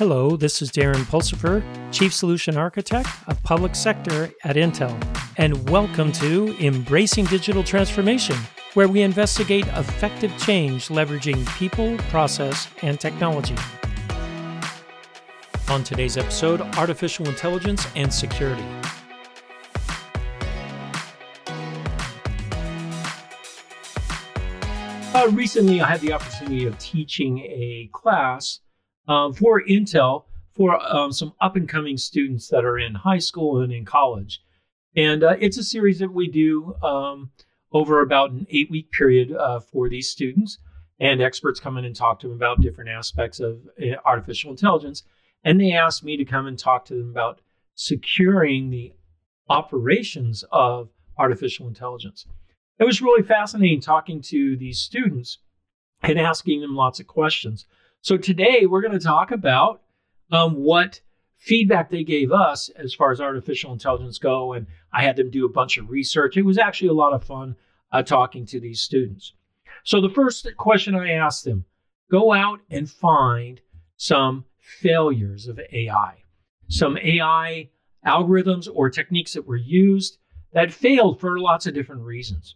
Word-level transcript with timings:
Hello, 0.00 0.34
this 0.34 0.62
is 0.62 0.70
Darren 0.70 1.04
Pulsipher, 1.04 1.62
Chief 1.92 2.10
Solution 2.10 2.56
Architect 2.56 3.06
of 3.26 3.42
Public 3.42 3.74
Sector 3.74 4.30
at 4.44 4.56
Intel, 4.56 4.98
and 5.36 5.68
welcome 5.68 6.10
to 6.12 6.56
Embracing 6.58 7.26
Digital 7.26 7.62
Transformation, 7.62 8.34
where 8.72 8.88
we 8.88 9.02
investigate 9.02 9.66
effective 9.66 10.32
change 10.38 10.88
leveraging 10.88 11.46
people, 11.58 11.98
process, 12.08 12.66
and 12.80 12.98
technology. 12.98 13.54
On 15.68 15.84
today's 15.84 16.16
episode, 16.16 16.62
artificial 16.78 17.28
intelligence 17.28 17.86
and 17.94 18.10
security. 18.10 18.64
Uh, 25.12 25.28
recently, 25.32 25.82
I 25.82 25.88
had 25.88 26.00
the 26.00 26.14
opportunity 26.14 26.64
of 26.64 26.78
teaching 26.78 27.40
a 27.40 27.90
class 27.92 28.60
um, 29.10 29.34
for 29.34 29.60
Intel 29.62 30.24
for 30.54 30.80
um, 30.80 31.12
some 31.12 31.34
up 31.40 31.56
and 31.56 31.68
coming 31.68 31.96
students 31.96 32.48
that 32.48 32.64
are 32.64 32.78
in 32.78 32.94
high 32.94 33.18
school 33.18 33.60
and 33.60 33.72
in 33.72 33.84
college. 33.84 34.40
And 34.96 35.22
uh, 35.24 35.36
it's 35.40 35.58
a 35.58 35.64
series 35.64 35.98
that 35.98 36.12
we 36.12 36.28
do 36.28 36.74
um, 36.82 37.30
over 37.72 38.00
about 38.00 38.30
an 38.30 38.46
eight 38.50 38.70
week 38.70 38.90
period 38.92 39.32
uh, 39.32 39.60
for 39.60 39.88
these 39.88 40.08
students. 40.08 40.58
And 41.00 41.22
experts 41.22 41.60
come 41.60 41.76
in 41.78 41.84
and 41.84 41.96
talk 41.96 42.20
to 42.20 42.28
them 42.28 42.36
about 42.36 42.60
different 42.60 42.90
aspects 42.90 43.40
of 43.40 43.60
uh, 43.80 43.96
artificial 44.04 44.50
intelligence. 44.50 45.02
And 45.42 45.60
they 45.60 45.72
asked 45.72 46.04
me 46.04 46.16
to 46.16 46.24
come 46.24 46.46
and 46.46 46.58
talk 46.58 46.84
to 46.86 46.94
them 46.94 47.10
about 47.10 47.40
securing 47.74 48.70
the 48.70 48.92
operations 49.48 50.44
of 50.52 50.90
artificial 51.18 51.66
intelligence. 51.66 52.26
It 52.78 52.84
was 52.84 53.02
really 53.02 53.22
fascinating 53.22 53.80
talking 53.80 54.20
to 54.22 54.56
these 54.56 54.78
students 54.78 55.38
and 56.02 56.18
asking 56.18 56.60
them 56.60 56.76
lots 56.76 57.00
of 57.00 57.06
questions. 57.06 57.66
So 58.02 58.16
today 58.16 58.64
we're 58.64 58.80
going 58.80 58.98
to 58.98 59.04
talk 59.04 59.30
about 59.30 59.82
um, 60.32 60.54
what 60.54 61.00
feedback 61.36 61.90
they 61.90 62.02
gave 62.02 62.32
us 62.32 62.70
as 62.70 62.94
far 62.94 63.12
as 63.12 63.20
artificial 63.20 63.72
intelligence 63.72 64.18
go, 64.18 64.54
and 64.54 64.66
I 64.92 65.02
had 65.02 65.16
them 65.16 65.30
do 65.30 65.44
a 65.44 65.50
bunch 65.50 65.76
of 65.76 65.90
research. 65.90 66.36
It 66.36 66.44
was 66.46 66.56
actually 66.56 66.88
a 66.88 66.94
lot 66.94 67.12
of 67.12 67.24
fun 67.24 67.56
uh, 67.92 68.02
talking 68.02 68.46
to 68.46 68.60
these 68.60 68.80
students. 68.80 69.34
So 69.84 70.00
the 70.00 70.08
first 70.08 70.48
question 70.56 70.94
I 70.94 71.12
asked 71.12 71.44
them: 71.44 71.66
go 72.10 72.32
out 72.32 72.60
and 72.70 72.88
find 72.88 73.60
some 73.98 74.46
failures 74.58 75.46
of 75.46 75.60
AI, 75.70 76.22
some 76.68 76.96
AI 76.96 77.68
algorithms 78.06 78.66
or 78.72 78.88
techniques 78.88 79.34
that 79.34 79.46
were 79.46 79.56
used 79.56 80.16
that 80.54 80.72
failed 80.72 81.20
for 81.20 81.38
lots 81.38 81.66
of 81.66 81.74
different 81.74 82.02
reasons. 82.02 82.54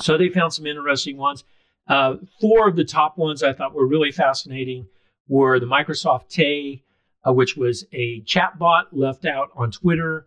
So 0.00 0.18
they 0.18 0.28
found 0.28 0.52
some 0.52 0.66
interesting 0.66 1.16
ones. 1.16 1.42
Uh, 1.88 2.16
four 2.40 2.68
of 2.68 2.76
the 2.76 2.84
top 2.84 3.16
ones 3.16 3.42
I 3.42 3.52
thought 3.52 3.74
were 3.74 3.86
really 3.86 4.12
fascinating 4.12 4.86
were 5.26 5.58
the 5.58 5.66
Microsoft 5.66 6.28
Tay, 6.28 6.82
uh, 7.26 7.32
which 7.32 7.56
was 7.56 7.84
a 7.92 8.22
chatbot 8.22 8.84
left 8.92 9.24
out 9.24 9.48
on 9.56 9.70
Twitter. 9.70 10.26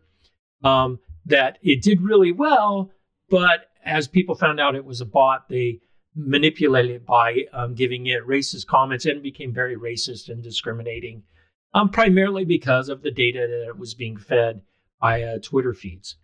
Um, 0.63 0.99
that 1.25 1.57
it 1.61 1.81
did 1.81 2.01
really 2.01 2.31
well, 2.31 2.91
but 3.29 3.67
as 3.85 4.07
people 4.07 4.35
found 4.35 4.59
out 4.59 4.75
it 4.75 4.85
was 4.85 5.01
a 5.01 5.05
bot, 5.05 5.49
they 5.49 5.79
manipulated 6.15 6.91
it 6.91 7.05
by 7.05 7.45
um, 7.53 7.73
giving 7.73 8.07
it 8.07 8.27
racist 8.27 8.67
comments 8.67 9.05
and 9.05 9.23
became 9.23 9.53
very 9.53 9.75
racist 9.75 10.29
and 10.29 10.43
discriminating, 10.43 11.23
um, 11.73 11.89
primarily 11.89 12.43
because 12.43 12.89
of 12.89 13.01
the 13.01 13.11
data 13.11 13.47
that 13.49 13.67
it 13.69 13.77
was 13.77 13.93
being 13.93 14.17
fed 14.17 14.61
by 14.99 15.21
uh, 15.21 15.37
Twitter 15.41 15.73
feeds. 15.73 16.17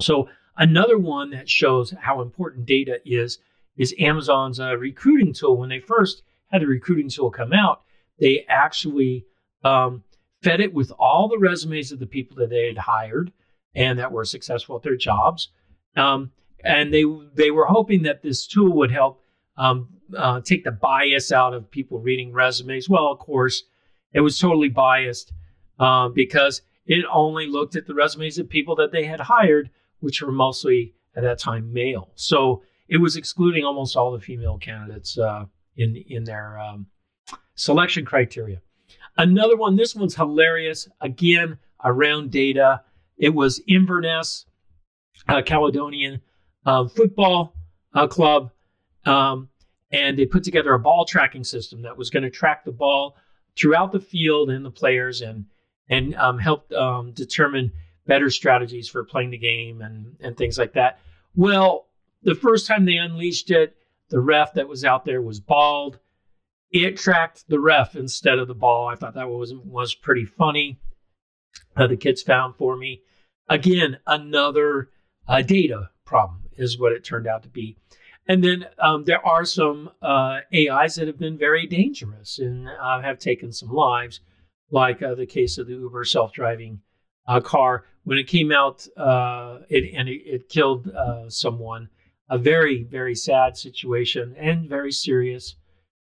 So 0.00 0.28
another 0.56 0.98
one 0.98 1.30
that 1.30 1.48
shows 1.48 1.94
how 2.00 2.20
important 2.20 2.66
data 2.66 2.98
is 3.04 3.38
is 3.78 3.94
Amazon's 3.98 4.60
uh, 4.60 4.76
recruiting 4.76 5.32
tool. 5.32 5.56
When 5.56 5.70
they 5.70 5.80
first 5.80 6.22
had 6.48 6.62
the 6.62 6.66
recruiting 6.66 7.08
tool 7.08 7.30
come 7.30 7.52
out, 7.52 7.82
they 8.18 8.44
actually 8.48 9.24
um, 9.64 10.02
fed 10.42 10.60
it 10.60 10.74
with 10.74 10.92
all 10.98 11.28
the 11.28 11.38
resumes 11.38 11.92
of 11.92 11.98
the 11.98 12.06
people 12.06 12.36
that 12.36 12.50
they 12.50 12.66
had 12.66 12.78
hired 12.78 13.32
and 13.74 13.98
that 13.98 14.12
were 14.12 14.24
successful 14.24 14.76
at 14.76 14.82
their 14.82 14.96
jobs. 14.96 15.48
Um, 15.96 16.32
and 16.64 16.92
they 16.92 17.04
they 17.34 17.50
were 17.50 17.66
hoping 17.66 18.02
that 18.02 18.22
this 18.22 18.46
tool 18.46 18.72
would 18.76 18.90
help 18.90 19.22
um, 19.56 19.88
uh, 20.16 20.40
take 20.40 20.64
the 20.64 20.72
bias 20.72 21.30
out 21.30 21.54
of 21.54 21.70
people 21.70 21.98
reading 22.00 22.32
resumes. 22.32 22.88
Well, 22.88 23.06
of 23.06 23.18
course, 23.18 23.64
it 24.12 24.20
was 24.20 24.38
totally 24.38 24.68
biased 24.68 25.32
uh, 25.78 26.08
because 26.08 26.62
it 26.86 27.04
only 27.12 27.46
looked 27.46 27.76
at 27.76 27.86
the 27.86 27.94
resumes 27.94 28.38
of 28.38 28.48
people 28.48 28.74
that 28.76 28.92
they 28.92 29.04
had 29.04 29.20
hired, 29.20 29.70
which 30.00 30.22
were 30.22 30.32
mostly 30.32 30.94
at 31.14 31.22
that 31.22 31.38
time 31.38 31.72
male. 31.72 32.10
So 32.14 32.62
it 32.88 32.98
was 32.98 33.16
excluding 33.16 33.64
almost 33.64 33.96
all 33.96 34.12
the 34.12 34.20
female 34.20 34.58
candidates 34.58 35.18
uh, 35.18 35.44
in 35.76 35.96
in 36.08 36.24
their 36.24 36.58
um, 36.58 36.86
selection 37.54 38.04
criteria. 38.04 38.60
Another 39.16 39.56
one, 39.56 39.76
this 39.76 39.94
one's 39.94 40.14
hilarious. 40.14 40.88
Again, 41.00 41.58
around 41.84 42.30
data. 42.30 42.82
It 43.16 43.34
was 43.34 43.60
Inverness, 43.66 44.46
Caledonian 45.44 46.20
uh, 46.64 46.88
Football 46.88 47.54
Club, 48.08 48.50
um, 49.04 49.48
and 49.90 50.18
they 50.18 50.26
put 50.26 50.44
together 50.44 50.74
a 50.74 50.78
ball 50.78 51.04
tracking 51.04 51.44
system 51.44 51.82
that 51.82 51.96
was 51.96 52.10
going 52.10 52.22
to 52.22 52.30
track 52.30 52.64
the 52.64 52.72
ball 52.72 53.16
throughout 53.56 53.90
the 53.90 54.00
field 54.00 54.50
and 54.50 54.64
the 54.64 54.70
players, 54.70 55.20
and 55.20 55.46
and 55.88 56.14
um, 56.14 56.38
help 56.38 56.70
um, 56.72 57.12
determine 57.12 57.72
better 58.06 58.30
strategies 58.30 58.88
for 58.88 59.04
playing 59.04 59.30
the 59.30 59.38
game 59.38 59.82
and 59.82 60.16
and 60.20 60.36
things 60.36 60.58
like 60.58 60.74
that. 60.74 61.00
Well, 61.34 61.87
the 62.22 62.34
first 62.34 62.66
time 62.66 62.84
they 62.84 62.96
unleashed 62.96 63.50
it, 63.50 63.76
the 64.10 64.20
ref 64.20 64.54
that 64.54 64.68
was 64.68 64.84
out 64.84 65.04
there 65.04 65.22
was 65.22 65.40
bald. 65.40 65.98
It 66.70 66.96
tracked 66.96 67.48
the 67.48 67.60
ref 67.60 67.96
instead 67.96 68.38
of 68.38 68.48
the 68.48 68.54
ball. 68.54 68.88
I 68.88 68.94
thought 68.94 69.14
that 69.14 69.28
was 69.28 69.54
was 69.54 69.94
pretty 69.94 70.24
funny. 70.24 70.80
Uh, 71.76 71.86
the 71.86 71.96
kids 71.96 72.22
found 72.22 72.56
for 72.56 72.76
me. 72.76 73.02
Again, 73.48 73.98
another 74.06 74.90
uh, 75.26 75.42
data 75.42 75.90
problem 76.04 76.44
is 76.56 76.78
what 76.78 76.92
it 76.92 77.04
turned 77.04 77.26
out 77.26 77.42
to 77.44 77.48
be. 77.48 77.76
And 78.26 78.44
then 78.44 78.66
um, 78.78 79.04
there 79.04 79.24
are 79.24 79.44
some 79.44 79.90
uh, 80.02 80.40
AIs 80.54 80.96
that 80.96 81.06
have 81.06 81.18
been 81.18 81.38
very 81.38 81.66
dangerous 81.66 82.38
and 82.38 82.68
uh, 82.68 83.00
have 83.00 83.18
taken 83.18 83.52
some 83.52 83.70
lives, 83.70 84.20
like 84.70 85.02
uh, 85.02 85.14
the 85.14 85.24
case 85.24 85.56
of 85.56 85.66
the 85.66 85.72
Uber 85.74 86.04
self-driving 86.04 86.80
uh, 87.26 87.40
car. 87.40 87.84
When 88.04 88.18
it 88.18 88.26
came 88.26 88.52
out, 88.52 88.86
it 88.96 89.94
and 89.94 90.08
it, 90.08 90.22
it 90.26 90.48
killed 90.48 90.90
someone 91.28 91.88
a 92.28 92.38
very, 92.38 92.84
very 92.84 93.14
sad 93.14 93.56
situation 93.56 94.34
and 94.38 94.68
very 94.68 94.92
serious. 94.92 95.56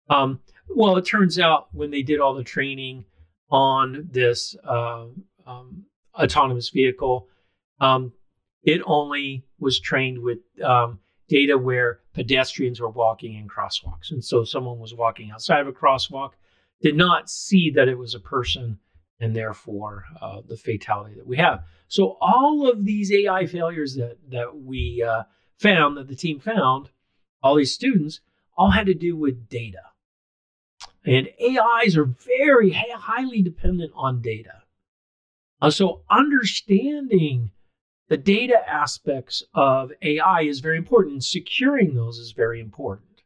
Um, 0.10 0.40
well, 0.70 0.98
it 0.98 1.06
turns 1.06 1.40
out 1.40 1.68
when 1.72 1.92
they 1.92 2.04
did 2.04 2.20
all 2.20 2.34
the 2.34 2.44
training 2.44 3.06
on 3.50 4.08
this 4.12 4.56
uh, 4.68 5.06
um, 5.46 5.86
autonomous 6.16 6.70
vehicle, 6.70 7.28
um, 7.80 8.14
it 8.64 8.82
only 8.86 9.46
was 9.60 9.80
trained 9.80 10.20
with 10.20 10.40
um, 10.64 11.00
data 11.28 11.58
where 11.58 12.00
pedestrians 12.14 12.80
were 12.80 12.90
walking 12.90 13.36
in 13.36 13.48
crosswalks. 13.48 14.12
And 14.12 14.24
so 14.24 14.44
someone 14.44 14.80
was 14.80 14.94
walking 14.94 15.32
outside 15.32 15.62
of 15.62 15.68
a 15.68 15.74
crosswalk, 15.74 16.32
did 16.82 16.96
not 16.96 17.30
see 17.30 17.72
that 17.72 17.88
it 17.88 17.98
was 17.98 18.14
a 18.14 18.20
person, 18.20 18.78
and 19.20 19.36
therefore 19.36 20.06
uh, 20.22 20.42
the 20.48 20.58
fatality 20.58 21.16
that 21.16 21.28
we 21.28 21.38
have. 21.38 21.64
So 21.88 22.18
all 22.22 22.70
of 22.70 22.86
these 22.86 23.12
AI 23.12 23.46
failures 23.46 23.96
that 23.96 24.18
that 24.30 24.56
we 24.56 25.04
uh, 25.08 25.24
found 25.60 25.98
that 25.98 26.08
the 26.08 26.16
team 26.16 26.40
found, 26.40 26.90
all 27.42 27.56
these 27.56 27.74
students, 27.74 28.22
all 28.58 28.72
had 28.72 28.86
to 28.88 28.94
do 28.94 29.16
with 29.16 29.50
data. 29.50 29.82
And 31.06 31.30
AIs 31.42 31.98
are 31.98 32.16
very 32.40 32.72
highly 32.72 33.42
dependent 33.42 33.92
on 33.96 34.22
data. 34.22 34.64
Uh, 35.62 35.70
so 35.70 36.02
understanding 36.10 37.52
the 38.10 38.18
data 38.18 38.58
aspects 38.68 39.44
of 39.54 39.92
AI 40.02 40.42
is 40.42 40.60
very 40.60 40.78
important, 40.78 41.14
and 41.14 41.24
securing 41.24 41.96
those 41.96 42.20
is 42.20 42.32
very 42.32 42.60
important. 42.60 43.22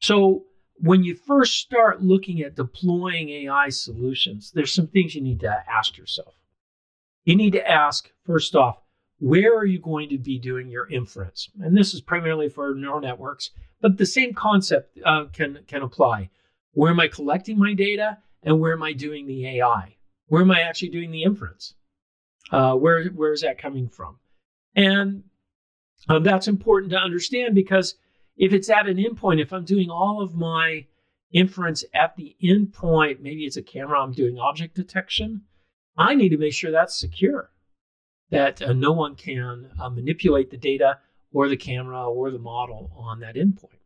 So 0.00 0.44
when 0.76 1.02
you 1.02 1.14
first 1.14 1.58
start 1.58 2.02
looking 2.02 2.40
at 2.40 2.54
deploying 2.54 3.28
AI 3.28 3.68
solutions, 3.68 4.52
there's 4.54 4.72
some 4.72 4.86
things 4.86 5.14
you 5.14 5.20
need 5.20 5.40
to 5.40 5.64
ask 5.70 5.96
yourself. 5.96 6.34
You 7.24 7.36
need 7.36 7.52
to 7.52 7.70
ask, 7.70 8.10
first 8.24 8.54
off, 8.54 8.78
where 9.20 9.56
are 9.56 9.64
you 9.64 9.80
going 9.80 10.08
to 10.10 10.18
be 10.18 10.38
doing 10.38 10.68
your 10.68 10.88
inference? 10.88 11.50
And 11.60 11.76
this 11.76 11.92
is 11.92 12.00
primarily 12.00 12.48
for 12.48 12.74
neural 12.74 13.00
networks, 13.00 13.50
but 13.80 13.98
the 13.98 14.06
same 14.06 14.32
concept 14.32 14.98
uh, 15.04 15.26
can 15.32 15.60
can 15.66 15.82
apply. 15.82 16.30
Where 16.72 16.90
am 16.90 17.00
I 17.00 17.08
collecting 17.08 17.58
my 17.58 17.74
data, 17.74 18.18
and 18.42 18.60
where 18.60 18.72
am 18.72 18.82
I 18.82 18.92
doing 18.92 19.26
the 19.26 19.46
AI? 19.58 19.96
Where 20.28 20.42
am 20.42 20.50
I 20.50 20.60
actually 20.60 20.90
doing 20.90 21.10
the 21.10 21.24
inference? 21.24 21.74
Uh, 22.52 22.74
where 22.74 23.06
where 23.08 23.32
is 23.32 23.40
that 23.40 23.58
coming 23.58 23.88
from? 23.88 24.18
And 24.76 25.24
um, 26.08 26.22
that's 26.22 26.46
important 26.46 26.92
to 26.92 26.98
understand 26.98 27.54
because 27.54 27.96
if 28.36 28.52
it's 28.52 28.70
at 28.70 28.86
an 28.86 28.98
endpoint, 28.98 29.40
if 29.40 29.52
I'm 29.52 29.64
doing 29.64 29.90
all 29.90 30.22
of 30.22 30.36
my 30.36 30.86
inference 31.32 31.84
at 31.92 32.14
the 32.16 32.36
endpoint, 32.42 33.20
maybe 33.20 33.44
it's 33.44 33.56
a 33.56 33.62
camera, 33.62 34.00
I'm 34.00 34.12
doing 34.12 34.38
object 34.38 34.76
detection. 34.76 35.42
I 35.96 36.14
need 36.14 36.28
to 36.28 36.38
make 36.38 36.52
sure 36.52 36.70
that's 36.70 36.98
secure 36.98 37.50
that 38.30 38.60
uh, 38.62 38.72
no 38.72 38.92
one 38.92 39.14
can 39.14 39.70
uh, 39.80 39.88
manipulate 39.88 40.50
the 40.50 40.56
data 40.56 40.98
or 41.32 41.48
the 41.48 41.56
camera 41.56 42.08
or 42.08 42.30
the 42.30 42.38
model 42.38 42.90
on 42.96 43.20
that 43.20 43.36
endpoint. 43.36 43.78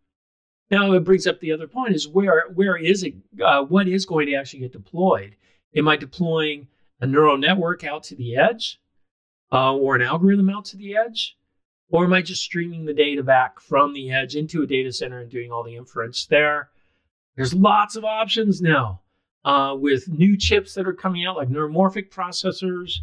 Now 0.70 0.92
it 0.92 1.04
brings 1.04 1.26
up 1.26 1.40
the 1.40 1.52
other 1.52 1.66
point: 1.66 1.94
is 1.94 2.08
where 2.08 2.44
where 2.54 2.76
is 2.76 3.02
it? 3.02 3.14
Uh, 3.42 3.62
what 3.64 3.88
is 3.88 4.06
going 4.06 4.26
to 4.26 4.34
actually 4.34 4.60
get 4.60 4.72
deployed? 4.72 5.36
Am 5.76 5.88
I 5.88 5.96
deploying 5.96 6.68
a 7.00 7.06
neural 7.06 7.36
network 7.36 7.84
out 7.84 8.04
to 8.04 8.16
the 8.16 8.36
edge, 8.36 8.80
uh, 9.52 9.74
or 9.74 9.96
an 9.96 10.02
algorithm 10.02 10.48
out 10.48 10.64
to 10.66 10.76
the 10.76 10.96
edge, 10.96 11.36
or 11.90 12.04
am 12.04 12.12
I 12.12 12.22
just 12.22 12.42
streaming 12.42 12.84
the 12.84 12.94
data 12.94 13.22
back 13.22 13.60
from 13.60 13.92
the 13.92 14.10
edge 14.10 14.34
into 14.34 14.62
a 14.62 14.66
data 14.66 14.92
center 14.92 15.20
and 15.20 15.30
doing 15.30 15.52
all 15.52 15.62
the 15.62 15.76
inference 15.76 16.26
there? 16.26 16.70
There's 17.36 17.54
lots 17.54 17.96
of 17.96 18.04
options 18.04 18.62
now 18.62 19.02
uh, 19.44 19.76
with 19.78 20.08
new 20.08 20.36
chips 20.36 20.74
that 20.74 20.86
are 20.86 20.92
coming 20.92 21.26
out, 21.26 21.36
like 21.36 21.48
neuromorphic 21.48 22.10
processors. 22.10 22.98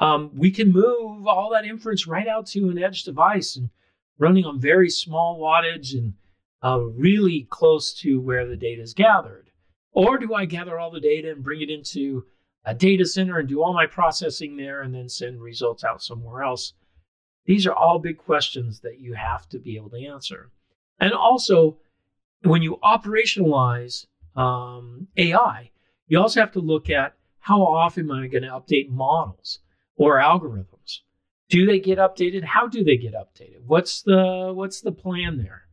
Um, 0.00 0.30
we 0.34 0.50
can 0.50 0.72
move 0.72 1.26
all 1.26 1.50
that 1.50 1.64
inference 1.64 2.06
right 2.06 2.28
out 2.28 2.46
to 2.48 2.70
an 2.70 2.78
edge 2.78 3.02
device 3.02 3.56
and 3.56 3.70
running 4.18 4.44
on 4.44 4.60
very 4.60 4.90
small 4.90 5.40
wattage 5.40 5.92
and 5.92 6.14
uh, 6.62 6.80
really 6.80 7.46
close 7.50 7.92
to 7.94 8.20
where 8.20 8.46
the 8.46 8.56
data 8.56 8.82
is 8.82 8.94
gathered. 8.94 9.50
Or 9.92 10.18
do 10.18 10.34
I 10.34 10.44
gather 10.44 10.78
all 10.78 10.90
the 10.90 11.00
data 11.00 11.30
and 11.30 11.42
bring 11.42 11.60
it 11.60 11.70
into 11.70 12.26
a 12.64 12.74
data 12.74 13.06
center 13.06 13.38
and 13.38 13.48
do 13.48 13.62
all 13.62 13.72
my 13.72 13.86
processing 13.86 14.56
there 14.56 14.82
and 14.82 14.94
then 14.94 15.08
send 15.08 15.40
results 15.40 15.84
out 15.84 16.02
somewhere 16.02 16.42
else? 16.42 16.74
These 17.46 17.66
are 17.66 17.72
all 17.72 17.98
big 17.98 18.18
questions 18.18 18.80
that 18.80 19.00
you 19.00 19.14
have 19.14 19.48
to 19.48 19.58
be 19.58 19.76
able 19.76 19.90
to 19.90 20.04
answer. 20.04 20.50
And 21.00 21.12
also, 21.12 21.78
when 22.42 22.62
you 22.62 22.78
operationalize 22.84 24.06
um, 24.36 25.08
AI, 25.16 25.70
you 26.06 26.20
also 26.20 26.40
have 26.40 26.52
to 26.52 26.60
look 26.60 26.90
at 26.90 27.14
how 27.40 27.62
often 27.62 28.10
am 28.10 28.16
I 28.16 28.26
going 28.26 28.42
to 28.42 28.50
update 28.50 28.90
models 28.90 29.60
or 29.98 30.16
algorithms? 30.16 31.00
Do 31.50 31.66
they 31.66 31.80
get 31.80 31.98
updated? 31.98 32.44
How 32.44 32.66
do 32.66 32.84
they 32.84 32.96
get 32.96 33.14
updated? 33.14 33.62
What's 33.66 34.02
the 34.02 34.52
what's 34.54 34.80
the 34.80 34.92
plan 34.92 35.38
there? 35.38 35.64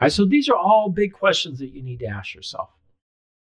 All 0.00 0.06
right, 0.06 0.12
so 0.12 0.24
these 0.24 0.48
are 0.48 0.56
all 0.56 0.88
big 0.88 1.12
questions 1.12 1.58
that 1.58 1.70
you 1.70 1.82
need 1.82 1.98
to 2.00 2.06
ask 2.06 2.34
yourself. 2.34 2.70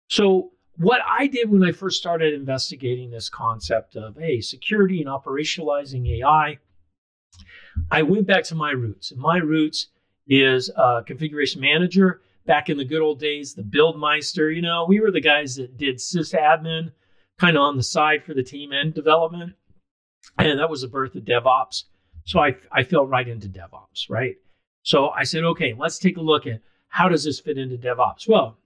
So 0.09 0.53
what 0.77 1.01
I 1.07 1.27
did 1.27 1.51
when 1.51 1.63
I 1.63 1.73
first 1.73 1.99
started 1.99 2.35
investigating 2.35 3.11
this 3.11 3.29
concept 3.29 3.97
of 3.97 4.17
hey, 4.17 4.41
security 4.41 5.01
and 5.01 5.09
operationalizing 5.09 6.09
AI, 6.19 6.59
I 7.91 8.03
went 8.03 8.27
back 8.27 8.45
to 8.45 8.55
my 8.55 8.71
roots. 8.71 9.11
And 9.11 9.21
my 9.21 9.39
roots 9.39 9.89
is 10.27 10.71
a 10.77 11.03
configuration 11.07 11.61
manager 11.61 12.21
back 12.47 12.69
in 12.69 12.77
the 12.77 12.85
good 12.85 13.01
old 13.03 13.19
days, 13.19 13.55
the 13.55 13.63
Buildmeister. 13.63 14.55
You 14.55 14.63
know, 14.63 14.87
we 14.89 15.01
were 15.01 15.11
the 15.11 15.21
guys 15.21 15.57
that 15.57 15.77
did 15.77 15.97
sysadmin 15.97 16.93
kind 17.39 17.57
of 17.57 17.63
on 17.63 17.77
the 17.77 17.83
side 17.83 18.25
for 18.25 18.35
the 18.35 18.43
team 18.43 18.73
and 18.73 18.95
development. 18.95 19.55
And 20.39 20.59
that 20.59 20.71
was 20.71 20.83
the 20.83 20.89
birth 20.89 21.15
of 21.15 21.25
DevOps. 21.25 21.85
So 22.25 22.41
I, 22.41 22.57
I 22.71 22.83
fell 22.85 23.07
right 23.07 23.27
into 23.27 23.49
DevOps, 23.49 24.09
right? 24.09 24.37
So 24.83 25.11
I 25.11 25.25
said, 25.25 25.45
okay, 25.45 25.75
let's 25.77 25.99
take 25.99 26.17
a 26.17 26.23
look 26.23 26.47
at 26.47 26.61
how 26.89 27.09
does 27.09 27.25
this 27.25 27.41
fit 27.41 27.59
into 27.59 27.77
DevOps? 27.77 28.29
Well, 28.29 28.59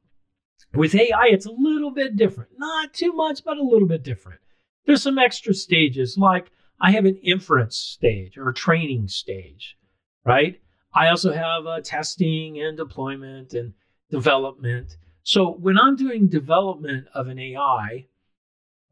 with 0.74 0.94
AI, 0.94 1.28
it's 1.30 1.46
a 1.46 1.52
little 1.52 1.90
bit 1.90 2.16
different. 2.16 2.50
Not 2.58 2.92
too 2.92 3.12
much, 3.12 3.44
but 3.44 3.56
a 3.56 3.62
little 3.62 3.88
bit 3.88 4.02
different. 4.02 4.40
There's 4.86 5.02
some 5.02 5.18
extra 5.18 5.54
stages, 5.54 6.16
like 6.18 6.50
I 6.80 6.92
have 6.92 7.06
an 7.06 7.16
inference 7.16 7.76
stage 7.76 8.36
or 8.36 8.48
a 8.48 8.54
training 8.54 9.08
stage, 9.08 9.76
right? 10.24 10.60
I 10.94 11.08
also 11.08 11.32
have 11.32 11.66
uh, 11.66 11.80
testing 11.82 12.60
and 12.60 12.76
deployment 12.76 13.52
and 13.54 13.74
development. 14.10 14.96
So 15.22 15.52
when 15.52 15.78
I'm 15.78 15.96
doing 15.96 16.28
development 16.28 17.06
of 17.14 17.28
an 17.28 17.38
AI 17.38 18.06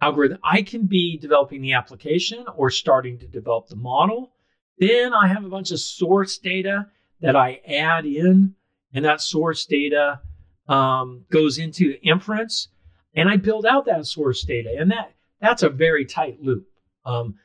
algorithm, 0.05 0.39
I 0.45 0.62
can 0.62 0.87
be 0.87 1.19
developing 1.19 1.62
the 1.62 1.73
application 1.73 2.45
or 2.56 2.69
starting 2.71 3.19
to 3.19 3.27
develop 3.27 3.69
the 3.69 3.77
model. 3.77 4.33
Then 4.79 5.15
I 5.15 5.29
have 5.29 5.45
a 5.45 5.49
bunch 5.49 5.71
of 5.71 5.81
source 5.81 6.37
data 6.39 6.89
that 7.21 7.37
I 7.37 7.61
add 7.67 8.05
in, 8.05 8.55
and 8.93 9.05
that 9.05 9.21
source 9.21 9.65
data 9.65 10.21
um, 10.69 11.25
goes 11.31 11.59
into 11.59 11.99
inference, 12.03 12.69
and 13.15 13.29
I 13.29 13.37
build 13.37 13.65
out 13.67 13.87
that 13.87 14.06
source 14.06 14.43
data, 14.43 14.75
and 14.79 14.91
that 14.91 15.15
that's 15.41 15.62
a 15.62 15.69
very 15.69 16.05
tight 16.05 16.43
loop. 16.43 16.67
Um, 17.05 17.37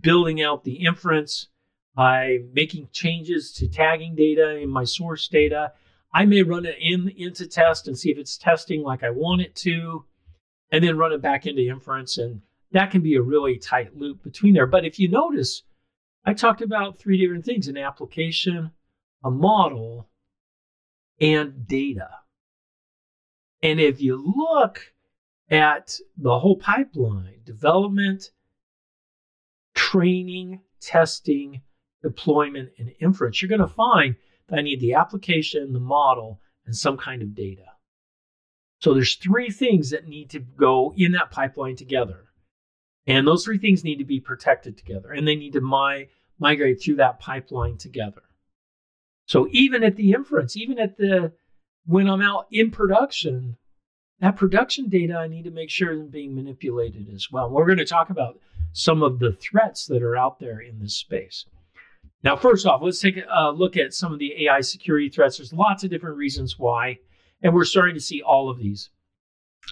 building 0.00 0.42
out 0.42 0.64
the 0.64 0.84
inference, 0.86 1.48
I'm 1.96 2.50
making 2.52 2.88
changes 2.92 3.52
to 3.54 3.68
tagging 3.68 4.14
data 4.14 4.56
in 4.56 4.68
my 4.70 4.84
source 4.84 5.28
data. 5.28 5.72
I 6.14 6.24
may 6.24 6.42
run 6.42 6.66
it 6.66 6.76
in 6.80 7.12
into 7.16 7.46
test 7.46 7.88
and 7.88 7.98
see 7.98 8.10
if 8.10 8.18
it's 8.18 8.38
testing 8.38 8.82
like 8.82 9.02
I 9.02 9.10
want 9.10 9.42
it 9.42 9.54
to, 9.56 10.04
and 10.70 10.82
then 10.82 10.98
run 10.98 11.12
it 11.12 11.22
back 11.22 11.46
into 11.46 11.62
inference. 11.62 12.18
And 12.18 12.42
that 12.72 12.90
can 12.90 13.02
be 13.02 13.14
a 13.14 13.22
really 13.22 13.58
tight 13.58 13.96
loop 13.96 14.22
between 14.22 14.54
there. 14.54 14.66
But 14.66 14.84
if 14.84 14.98
you 14.98 15.08
notice, 15.08 15.62
I 16.24 16.34
talked 16.34 16.62
about 16.62 16.98
three 16.98 17.18
different 17.18 17.44
things 17.44 17.68
an 17.68 17.76
application, 17.76 18.72
a 19.24 19.30
model, 19.30 20.08
and 21.20 21.66
data. 21.66 22.08
And 23.62 23.80
if 23.80 24.00
you 24.00 24.16
look 24.36 24.92
at 25.50 25.98
the 26.16 26.38
whole 26.38 26.56
pipeline 26.56 27.40
development, 27.44 28.30
training, 29.74 30.60
testing, 30.80 31.62
deployment, 32.02 32.70
and 32.78 32.92
inference, 33.00 33.40
you're 33.40 33.48
going 33.48 33.60
to 33.60 33.66
find 33.66 34.16
that 34.48 34.58
I 34.58 34.62
need 34.62 34.80
the 34.80 34.94
application, 34.94 35.72
the 35.72 35.80
model, 35.80 36.40
and 36.66 36.76
some 36.76 36.96
kind 36.96 37.22
of 37.22 37.34
data. 37.34 37.66
So 38.80 38.92
there's 38.92 39.14
three 39.14 39.50
things 39.50 39.90
that 39.90 40.06
need 40.06 40.30
to 40.30 40.40
go 40.40 40.92
in 40.96 41.12
that 41.12 41.30
pipeline 41.30 41.76
together. 41.76 42.24
And 43.06 43.26
those 43.26 43.44
three 43.44 43.58
things 43.58 43.84
need 43.84 43.98
to 43.98 44.04
be 44.04 44.20
protected 44.20 44.76
together 44.76 45.12
and 45.12 45.26
they 45.26 45.36
need 45.36 45.52
to 45.52 45.60
mi- 45.60 46.08
migrate 46.38 46.82
through 46.82 46.96
that 46.96 47.20
pipeline 47.20 47.78
together. 47.78 48.22
So 49.26 49.48
even 49.50 49.82
at 49.82 49.96
the 49.96 50.12
inference, 50.12 50.56
even 50.56 50.78
at 50.78 50.96
the 50.96 51.32
when 51.84 52.08
I'm 52.08 52.22
out 52.22 52.46
in 52.50 52.70
production, 52.70 53.56
that 54.20 54.36
production 54.36 54.88
data 54.88 55.14
I 55.14 55.28
need 55.28 55.44
to 55.44 55.50
make 55.50 55.70
sure 55.70 55.92
is 55.92 56.08
being 56.08 56.34
manipulated 56.34 57.08
as 57.14 57.28
well. 57.30 57.50
We're 57.50 57.66
going 57.66 57.78
to 57.78 57.84
talk 57.84 58.10
about 58.10 58.40
some 58.72 59.02
of 59.02 59.20
the 59.20 59.32
threats 59.32 59.86
that 59.86 60.02
are 60.02 60.16
out 60.16 60.38
there 60.38 60.60
in 60.60 60.80
this 60.80 60.96
space. 60.96 61.46
Now, 62.22 62.36
first 62.36 62.66
off, 62.66 62.82
let's 62.82 63.00
take 63.00 63.18
a 63.30 63.50
look 63.52 63.76
at 63.76 63.94
some 63.94 64.12
of 64.12 64.18
the 64.18 64.46
AI 64.46 64.60
security 64.60 65.08
threats. 65.08 65.38
There's 65.38 65.52
lots 65.52 65.84
of 65.84 65.90
different 65.90 66.16
reasons 66.16 66.58
why, 66.58 66.98
and 67.46 67.54
we're 67.54 67.64
starting 67.64 67.94
to 67.94 68.00
see 68.00 68.20
all 68.20 68.50
of 68.50 68.58
these 68.58 68.90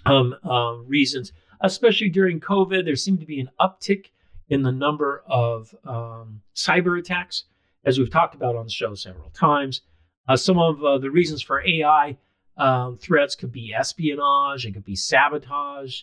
um, 0.07 0.37
uh, 0.49 0.77
reasons, 0.87 1.33
especially 1.61 2.09
during 2.09 2.39
COVID. 2.39 2.85
There 2.85 2.95
seemed 2.95 3.19
to 3.19 3.27
be 3.27 3.41
an 3.41 3.51
uptick 3.61 4.11
in 4.49 4.63
the 4.63 4.71
number 4.71 5.25
of 5.27 5.75
um, 5.85 6.43
cyber 6.55 6.97
attacks, 6.97 7.47
as 7.85 7.99
we've 7.99 8.13
talked 8.13 8.37
about 8.37 8.55
on 8.55 8.67
the 8.67 8.71
show 8.71 8.95
several 8.95 9.29
times. 9.31 9.81
Uh, 10.29 10.37
some 10.37 10.57
of 10.57 10.85
uh, 10.85 10.99
the 10.99 11.11
reasons 11.11 11.43
for 11.43 11.67
AI 11.67 12.17
um, 12.57 12.97
threats 12.97 13.35
could 13.35 13.51
be 13.51 13.75
espionage, 13.75 14.65
it 14.65 14.73
could 14.75 14.85
be 14.85 14.95
sabotage, 14.95 16.03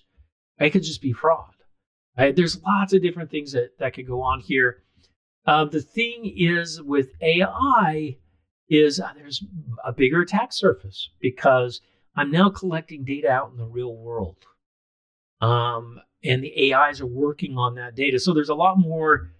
it 0.59 0.71
could 0.71 0.83
just 0.83 1.01
be 1.01 1.13
fraud. 1.13 1.53
Right? 2.17 2.35
There's 2.35 2.61
lots 2.63 2.91
of 2.91 3.01
different 3.01 3.31
things 3.31 3.53
that, 3.53 3.77
that 3.79 3.93
could 3.93 4.07
go 4.07 4.21
on 4.21 4.41
here. 4.41 4.83
Uh, 5.45 5.63
the 5.63 5.81
thing 5.81 6.33
is 6.35 6.81
with 6.81 7.13
AI 7.21 8.17
is 8.71 9.01
uh, 9.01 9.09
there's 9.15 9.43
a 9.83 9.91
bigger 9.91 10.21
attack 10.21 10.53
surface 10.53 11.09
because 11.19 11.81
I'm 12.15 12.31
now 12.31 12.49
collecting 12.49 13.03
data 13.03 13.29
out 13.29 13.51
in 13.51 13.57
the 13.57 13.65
real 13.65 13.95
world. 13.95 14.37
Um, 15.41 15.99
and 16.23 16.41
the 16.41 16.73
AIs 16.73 17.01
are 17.01 17.07
working 17.07 17.57
on 17.57 17.75
that 17.75 17.95
data. 17.95 18.17
So 18.17 18.33
there's 18.33 18.49
a 18.49 18.55
lot 18.55 18.77
more 18.79 19.33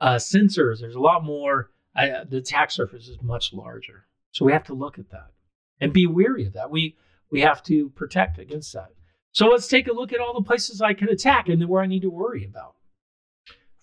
uh, 0.00 0.16
sensors. 0.16 0.80
There's 0.80 0.94
a 0.94 1.00
lot 1.00 1.24
more. 1.24 1.70
Uh, 1.96 2.24
the 2.28 2.36
attack 2.36 2.70
surface 2.70 3.08
is 3.08 3.20
much 3.20 3.52
larger. 3.52 4.06
So 4.30 4.44
we 4.44 4.52
have 4.52 4.64
to 4.64 4.74
look 4.74 4.98
at 4.98 5.10
that 5.10 5.32
and 5.80 5.92
be 5.92 6.06
wary 6.06 6.46
of 6.46 6.52
that. 6.52 6.70
We 6.70 6.96
we 7.30 7.40
have 7.40 7.62
to 7.64 7.90
protect 7.90 8.38
against 8.38 8.72
that. 8.74 8.90
So 9.32 9.48
let's 9.48 9.66
take 9.66 9.88
a 9.88 9.92
look 9.92 10.12
at 10.12 10.20
all 10.20 10.34
the 10.34 10.46
places 10.46 10.80
I 10.80 10.94
can 10.94 11.08
attack 11.08 11.48
and 11.48 11.66
where 11.68 11.82
I 11.82 11.86
need 11.86 12.02
to 12.02 12.10
worry 12.10 12.44
about. 12.44 12.76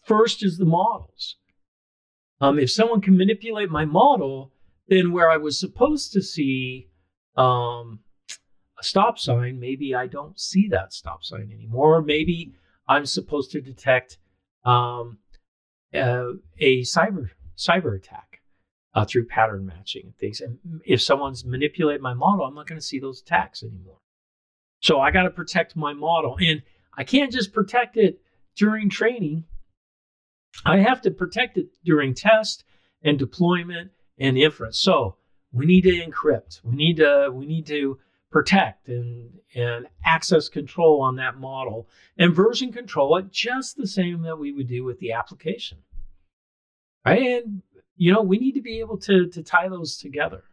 First 0.03 0.43
is 0.43 0.57
the 0.57 0.65
models. 0.65 1.35
Um, 2.39 2.59
if 2.59 2.71
someone 2.71 3.01
can 3.01 3.17
manipulate 3.17 3.69
my 3.69 3.85
model, 3.85 4.51
then 4.87 5.11
where 5.11 5.29
I 5.29 5.37
was 5.37 5.59
supposed 5.59 6.13
to 6.13 6.21
see 6.21 6.89
um, 7.35 7.99
a 8.79 8.83
stop 8.83 9.17
sign, 9.19 9.59
maybe 9.59 9.95
I 9.95 10.07
don't 10.07 10.39
see 10.39 10.67
that 10.69 10.93
stop 10.93 11.23
sign 11.23 11.51
anymore. 11.53 12.01
Maybe 12.01 12.53
I'm 12.87 13.05
supposed 13.05 13.51
to 13.51 13.61
detect 13.61 14.17
um, 14.63 15.19
a, 15.93 16.33
a 16.59 16.81
cyber 16.81 17.29
cyber 17.57 17.95
attack 17.95 18.41
uh, 18.93 19.05
through 19.05 19.25
pattern 19.25 19.65
matching 19.65 20.03
and 20.05 20.17
things. 20.17 20.41
And 20.41 20.59
if 20.85 21.01
someone's 21.01 21.45
manipulate 21.45 22.01
my 22.01 22.13
model, 22.13 22.45
I'm 22.45 22.55
not 22.55 22.67
going 22.67 22.79
to 22.79 22.85
see 22.85 22.99
those 22.99 23.21
attacks 23.21 23.63
anymore. 23.63 23.99
So 24.81 24.99
I 24.99 25.11
got 25.11 25.23
to 25.23 25.29
protect 25.29 25.75
my 25.75 25.93
model, 25.93 26.37
and 26.39 26.61
I 26.97 27.03
can't 27.03 27.31
just 27.31 27.53
protect 27.53 27.97
it 27.97 28.21
during 28.55 28.89
training. 28.89 29.45
I 30.65 30.77
have 30.77 31.01
to 31.01 31.11
protect 31.11 31.57
it 31.57 31.67
during 31.83 32.13
test 32.13 32.63
and 33.03 33.19
deployment 33.19 33.91
and 34.17 34.37
inference. 34.37 34.79
So 34.79 35.15
we 35.51 35.65
need 35.65 35.81
to 35.81 35.91
encrypt. 35.91 36.61
We 36.63 36.75
need 36.75 36.97
to 36.97 37.29
we 37.33 37.45
need 37.45 37.65
to 37.67 37.99
protect 38.31 38.87
and 38.89 39.31
and 39.53 39.87
access 40.03 40.49
control 40.49 41.01
on 41.01 41.15
that 41.15 41.37
model 41.37 41.87
and 42.17 42.35
version 42.35 42.71
control 42.71 43.15
it 43.17 43.31
just 43.31 43.77
the 43.77 43.87
same 43.87 44.21
that 44.23 44.37
we 44.37 44.51
would 44.51 44.67
do 44.67 44.83
with 44.83 44.99
the 44.99 45.13
application. 45.13 45.77
Right? 47.05 47.43
And 47.43 47.61
you 47.97 48.11
know, 48.11 48.21
we 48.21 48.37
need 48.37 48.53
to 48.53 48.61
be 48.61 48.79
able 48.79 48.97
to 48.99 49.27
to 49.27 49.43
tie 49.43 49.69
those 49.69 49.97
together. 49.97 50.43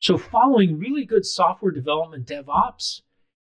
So, 0.00 0.18
following 0.18 0.78
really 0.78 1.06
good 1.06 1.24
software 1.24 1.72
development 1.72 2.26
DevOps 2.26 3.00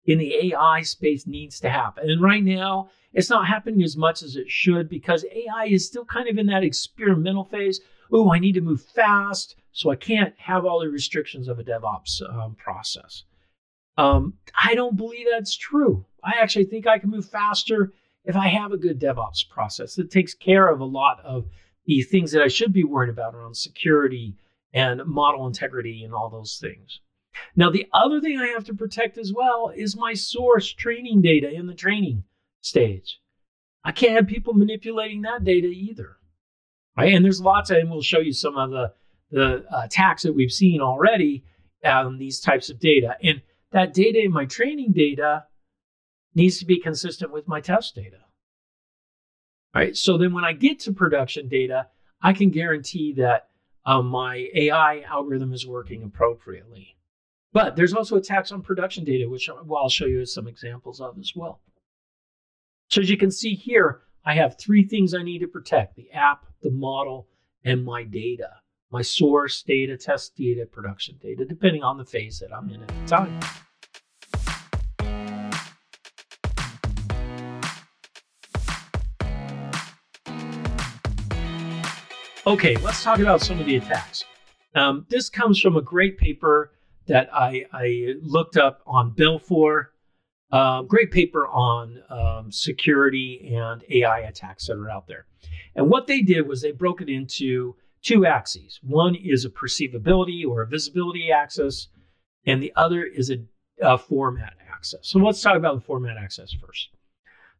in 0.05 0.19
the 0.19 0.53
AI 0.53 0.81
space 0.81 1.25
needs 1.25 1.59
to 1.61 1.69
happen. 1.69 2.09
And 2.09 2.21
right 2.21 2.43
now, 2.43 2.89
it's 3.13 3.29
not 3.29 3.47
happening 3.47 3.81
as 3.83 3.97
much 3.97 4.21
as 4.21 4.35
it 4.35 4.51
should 4.51 4.89
because 4.89 5.25
AI 5.31 5.65
is 5.69 5.87
still 5.87 6.05
kind 6.05 6.27
of 6.27 6.37
in 6.37 6.47
that 6.47 6.63
experimental 6.63 7.45
phase. 7.45 7.79
Oh, 8.15 8.31
I 8.31 8.37
need 8.37 8.53
to 8.53 8.61
move 8.61 8.81
fast, 8.81 9.55
so 9.71 9.89
I 9.89 9.95
can't 9.95 10.35
have 10.37 10.65
all 10.65 10.79
the 10.79 10.87
restrictions 10.87 11.47
of 11.47 11.57
a 11.57 11.63
DevOps 11.63 12.21
um, 12.31 12.55
process. 12.55 13.23
Um, 13.97 14.35
I 14.55 14.75
don't 14.75 14.95
believe 14.95 15.25
that's 15.31 15.55
true. 15.55 16.05
I 16.23 16.33
actually 16.39 16.65
think 16.65 16.85
I 16.85 16.99
can 16.99 17.09
move 17.09 17.25
faster 17.25 17.91
if 18.23 18.35
I 18.35 18.47
have 18.47 18.71
a 18.71 18.77
good 18.77 18.99
DevOps 18.99 19.49
process 19.49 19.95
that 19.95 20.11
takes 20.11 20.35
care 20.35 20.67
of 20.67 20.79
a 20.79 20.85
lot 20.85 21.19
of 21.25 21.47
the 21.85 22.03
things 22.03 22.31
that 22.31 22.43
I 22.43 22.47
should 22.47 22.71
be 22.71 22.83
worried 22.83 23.09
about 23.09 23.35
around 23.35 23.57
security 23.57 24.35
and 24.73 25.03
model 25.05 25.47
integrity 25.47 26.03
and 26.03 26.13
all 26.13 26.29
those 26.29 26.57
things. 26.61 26.99
Now, 27.55 27.71
the 27.71 27.87
other 27.93 28.21
thing 28.21 28.37
I 28.37 28.47
have 28.47 28.63
to 28.65 28.75
protect 28.75 29.17
as 29.17 29.33
well 29.33 29.71
is 29.75 29.97
my 29.97 30.13
source 30.13 30.71
training 30.71 31.21
data 31.21 31.51
in 31.51 31.65
the 31.65 31.73
training 31.73 32.23
stage. 32.61 33.19
I 33.83 33.91
can't 33.91 34.15
have 34.15 34.27
people 34.27 34.53
manipulating 34.53 35.23
that 35.23 35.43
data 35.43 35.67
either. 35.67 36.17
Right? 36.97 37.13
And 37.13 37.25
there's 37.25 37.41
lots, 37.41 37.69
of, 37.71 37.77
and 37.77 37.89
we'll 37.89 38.01
show 38.01 38.19
you 38.19 38.33
some 38.33 38.57
of 38.57 38.69
the, 38.69 38.93
the 39.31 39.65
uh, 39.71 39.81
attacks 39.85 40.23
that 40.23 40.33
we've 40.33 40.51
seen 40.51 40.79
already 40.79 41.43
on 41.83 42.17
these 42.17 42.39
types 42.39 42.69
of 42.69 42.79
data. 42.79 43.15
And 43.23 43.41
that 43.71 43.93
data 43.93 44.19
in 44.19 44.31
my 44.31 44.45
training 44.45 44.91
data 44.91 45.45
needs 46.35 46.59
to 46.59 46.65
be 46.65 46.79
consistent 46.79 47.31
with 47.31 47.47
my 47.47 47.61
test 47.61 47.95
data. 47.95 48.17
Right? 49.73 49.97
So 49.97 50.17
then 50.17 50.33
when 50.33 50.45
I 50.45 50.53
get 50.53 50.79
to 50.81 50.93
production 50.93 51.47
data, 51.47 51.87
I 52.21 52.33
can 52.33 52.51
guarantee 52.51 53.13
that 53.13 53.49
um, 53.85 54.07
my 54.07 54.47
AI 54.53 55.01
algorithm 55.01 55.51
is 55.51 55.65
working 55.65 56.03
appropriately. 56.03 56.95
But 57.51 57.75
there's 57.75 57.93
also 57.93 58.15
attacks 58.15 58.51
on 58.51 58.61
production 58.61 59.03
data, 59.03 59.29
which 59.29 59.49
I'll 59.49 59.89
show 59.89 60.05
you 60.05 60.25
some 60.25 60.47
examples 60.47 61.01
of 61.01 61.17
as 61.19 61.33
well. 61.35 61.59
So 62.89 63.01
as 63.01 63.09
you 63.09 63.17
can 63.17 63.31
see 63.31 63.55
here, 63.55 64.01
I 64.25 64.35
have 64.35 64.57
three 64.57 64.85
things 64.85 65.13
I 65.13 65.21
need 65.21 65.39
to 65.39 65.47
protect 65.47 65.97
the 65.97 66.09
app, 66.13 66.45
the 66.61 66.71
model, 66.71 67.27
and 67.65 67.83
my 67.83 68.03
data. 68.03 68.51
My 68.89 69.01
source 69.01 69.61
data, 69.63 69.97
test 69.97 70.37
data, 70.37 70.65
production 70.65 71.19
data, 71.21 71.43
depending 71.43 71.83
on 71.83 71.97
the 71.97 72.05
phase 72.05 72.39
that 72.39 72.55
I'm 72.55 72.69
in 72.69 72.81
at 72.83 72.87
the 72.87 73.05
time. 73.05 73.39
Okay, 82.47 82.77
let's 82.77 83.03
talk 83.03 83.19
about 83.19 83.41
some 83.41 83.59
of 83.59 83.65
the 83.65 83.75
attacks. 83.75 84.23
Um, 84.73 85.05
this 85.09 85.29
comes 85.29 85.59
from 85.59 85.75
a 85.75 85.81
great 85.81 86.17
paper 86.17 86.71
that 87.07 87.27
I, 87.33 87.65
I 87.73 88.13
looked 88.21 88.55
up 88.55 88.83
on 88.87 89.11
Belfer 89.11 89.87
uh, 90.53 90.83
great 90.83 91.09
paper 91.09 91.47
on 91.47 91.99
um, 92.11 92.51
security 92.51 93.55
and 93.55 93.83
AI 93.89 94.19
attacks 94.19 94.67
that 94.67 94.77
are 94.77 94.89
out 94.89 95.07
there. 95.07 95.25
And 95.75 95.89
what 95.89 96.05
they 96.05 96.21
did 96.21 96.47
was 96.47 96.61
they 96.61 96.71
broke 96.71 97.01
it 97.01 97.09
into 97.09 97.75
two 98.03 98.27
axes. 98.27 98.79
One 98.83 99.15
is 99.15 99.45
a 99.45 99.49
perceivability 99.49 100.45
or 100.47 100.61
a 100.61 100.67
visibility 100.67 101.31
axis, 101.31 101.87
and 102.45 102.61
the 102.61 102.71
other 102.75 103.03
is 103.03 103.31
a, 103.31 103.37
a 103.81 103.97
format 103.97 104.53
axis. 104.71 104.99
So 105.01 105.17
let's 105.17 105.41
talk 105.41 105.57
about 105.57 105.73
the 105.73 105.85
format 105.85 106.17
axis 106.17 106.53
first. 106.53 106.89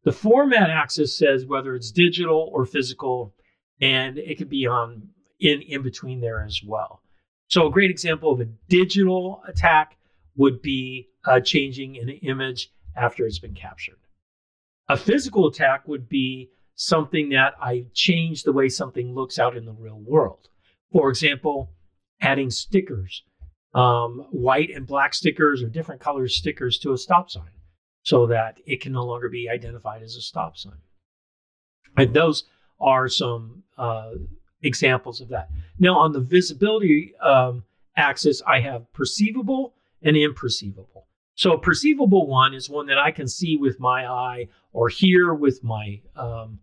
The 0.03 0.11
format 0.11 0.69
axis 0.69 1.17
says 1.17 1.47
whether 1.47 1.73
it's 1.75 1.89
digital 1.89 2.51
or 2.53 2.63
physical, 2.63 3.33
and 3.81 4.19
it 4.19 4.37
could 4.37 4.49
be 4.49 4.67
on 4.67 5.09
in, 5.39 5.63
in 5.63 5.81
between 5.81 6.21
there 6.21 6.43
as 6.43 6.61
well. 6.63 7.01
So 7.47 7.65
a 7.65 7.71
great 7.71 7.89
example 7.89 8.31
of 8.31 8.39
a 8.39 8.49
digital 8.69 9.41
attack 9.47 9.97
would 10.35 10.61
be 10.61 11.09
uh, 11.25 11.39
changing 11.39 11.97
an 11.97 12.09
image 12.09 12.69
after 12.95 13.25
it's 13.25 13.39
been 13.39 13.55
captured. 13.55 13.97
A 14.89 14.97
physical 14.97 15.47
attack 15.47 15.87
would 15.87 16.09
be 16.09 16.49
something 16.75 17.29
that 17.29 17.53
I 17.61 17.85
change 17.93 18.43
the 18.43 18.51
way 18.51 18.69
something 18.69 19.13
looks 19.13 19.39
out 19.39 19.55
in 19.55 19.65
the 19.65 19.73
real 19.73 19.99
world. 19.99 20.49
For 20.91 21.09
example, 21.09 21.71
adding 22.21 22.49
stickers, 22.49 23.23
um, 23.73 24.27
white 24.31 24.69
and 24.69 24.85
black 24.85 25.13
stickers 25.13 25.63
or 25.63 25.69
different 25.69 26.01
color 26.01 26.27
stickers 26.27 26.77
to 26.79 26.93
a 26.93 26.97
stop 26.97 27.29
sign 27.29 27.49
so 28.03 28.27
that 28.27 28.59
it 28.65 28.81
can 28.81 28.91
no 28.91 29.05
longer 29.05 29.29
be 29.29 29.49
identified 29.49 30.03
as 30.03 30.15
a 30.15 30.21
stop 30.21 30.57
sign. 30.57 30.77
And 31.97 32.13
those 32.13 32.43
are 32.79 33.07
some 33.07 33.63
uh, 33.77 34.11
examples 34.61 35.21
of 35.21 35.29
that. 35.29 35.49
Now, 35.79 35.97
on 35.97 36.11
the 36.11 36.19
visibility 36.19 37.13
um, 37.17 37.63
axis, 37.95 38.41
I 38.45 38.59
have 38.59 38.91
perceivable 38.93 39.73
and 40.01 40.15
imperceivable. 40.15 41.05
So 41.35 41.57
perceivable 41.57 42.27
one 42.27 42.53
is 42.53 42.69
one 42.69 42.87
that 42.87 42.99
I 42.99 43.11
can 43.11 43.27
see 43.27 43.57
with 43.57 43.79
my 43.79 44.05
eye 44.05 44.49
or 44.71 44.89
hear 44.89 45.33
with 45.33 45.63
my 45.63 46.01
um, 46.15 46.59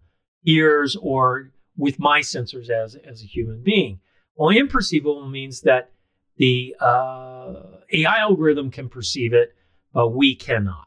ears 0.46 0.96
or 1.00 1.52
with 1.76 1.98
my 1.98 2.20
sensors 2.20 2.70
as, 2.70 2.94
as 2.94 3.22
a 3.22 3.26
human 3.26 3.62
being. 3.62 4.00
Well, 4.36 4.54
imperceivable 4.54 5.30
means 5.30 5.62
that 5.62 5.92
the 6.36 6.74
uh, 6.80 7.62
AI 7.92 8.18
algorithm 8.18 8.70
can 8.70 8.88
perceive 8.88 9.32
it, 9.34 9.54
but 9.92 10.10
we 10.10 10.34
cannot. 10.34 10.86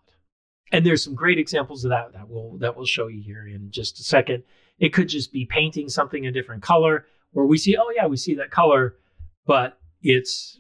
And 0.72 0.86
there's 0.86 1.04
some 1.04 1.13
great 1.13 1.38
examples 1.38 1.86
of 1.86 1.92
that 1.92 2.13
that 2.13 2.28
we'll 2.28 2.58
that 2.58 2.75
we'll 2.75 2.88
show 2.88 3.08
you 3.08 3.22
here 3.22 3.48
in 3.48 3.70
just 3.70 4.00
a 4.00 4.04
second. 4.04 4.44
It 4.80 4.90
could 4.90 5.08
just 5.08 5.32
be 5.32 5.46
painting 5.46 5.88
something 5.88 6.25
a 6.25 6.32
different 6.32 6.63
color, 6.63 7.06
where 7.32 7.46
we 7.46 7.60
see, 7.60 7.78
oh 7.78 7.92
yeah, 7.96 8.08
we 8.08 8.18
see 8.18 8.34
that 8.36 8.50
color, 8.50 8.96
but 9.46 9.78
it's 10.02 10.60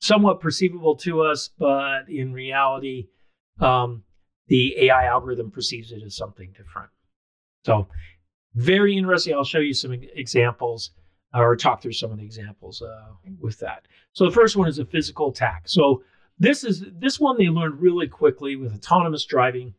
somewhat 0.00 0.40
perceivable 0.40 0.96
to 0.96 1.22
us, 1.22 1.50
but 1.58 2.08
in 2.08 2.32
reality, 2.32 3.08
um, 3.60 4.04
the 4.46 4.74
AI 4.86 5.06
algorithm 5.06 5.50
perceives 5.50 5.92
it 5.92 6.02
as 6.02 6.16
something 6.16 6.52
different. 6.56 6.90
So, 7.64 7.88
very 8.54 8.96
interesting. 8.96 9.34
I'll 9.34 9.44
show 9.44 9.58
you 9.58 9.74
some 9.74 9.92
examples 9.92 10.90
or 11.34 11.54
talk 11.56 11.82
through 11.82 11.92
some 11.92 12.10
of 12.10 12.18
the 12.18 12.24
examples 12.24 12.80
uh, 12.80 13.12
with 13.40 13.58
that. 13.60 13.86
So, 14.12 14.24
the 14.24 14.30
first 14.30 14.56
one 14.56 14.68
is 14.68 14.78
a 14.78 14.84
physical 14.84 15.30
attack. 15.30 15.62
So, 15.66 16.02
this 16.38 16.64
is 16.64 16.84
this 16.98 17.18
one 17.18 17.36
they 17.36 17.48
learned 17.48 17.80
really 17.80 18.06
quickly 18.06 18.56
with 18.56 18.74
autonomous 18.74 19.24
driving. 19.24 19.74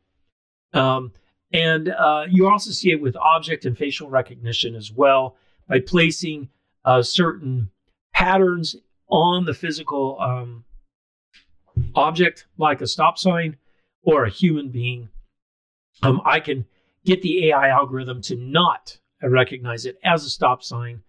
Um, 0.74 1.14
and 1.52 1.90
uh, 1.90 2.26
you 2.30 2.48
also 2.48 2.72
see 2.72 2.92
it 2.92 3.02
with 3.02 3.16
object 3.16 3.66
and 3.66 3.78
facial 3.78 4.10
recognition 4.10 4.76
as 4.76 4.92
well 4.92 5.36
by 5.68 5.80
placing 5.80 6.50
uh, 6.86 7.02
certain 7.02 7.72
patterns 8.14 8.76
on 9.10 9.46
the 9.46 9.54
physical 9.54 10.18
um, 10.20 10.63
object, 11.96 12.46
like 12.58 12.82
a 12.82 12.88
stop 12.88 13.18
sign 13.18 13.58
or 14.04 14.25
a 14.25 14.30
human 14.30 14.70
being, 14.70 15.10
um, 16.04 16.22
I 16.25 16.39
can 16.39 16.66
get 17.06 17.22
the 17.22 17.50
AI 17.50 17.70
algorithm 17.70 18.22
to 18.24 18.36
not 18.36 18.98
recognize 19.22 19.86
it 19.86 19.98
as 20.04 20.25
a 20.25 20.30
stop 20.30 20.63
sign. 20.63 21.01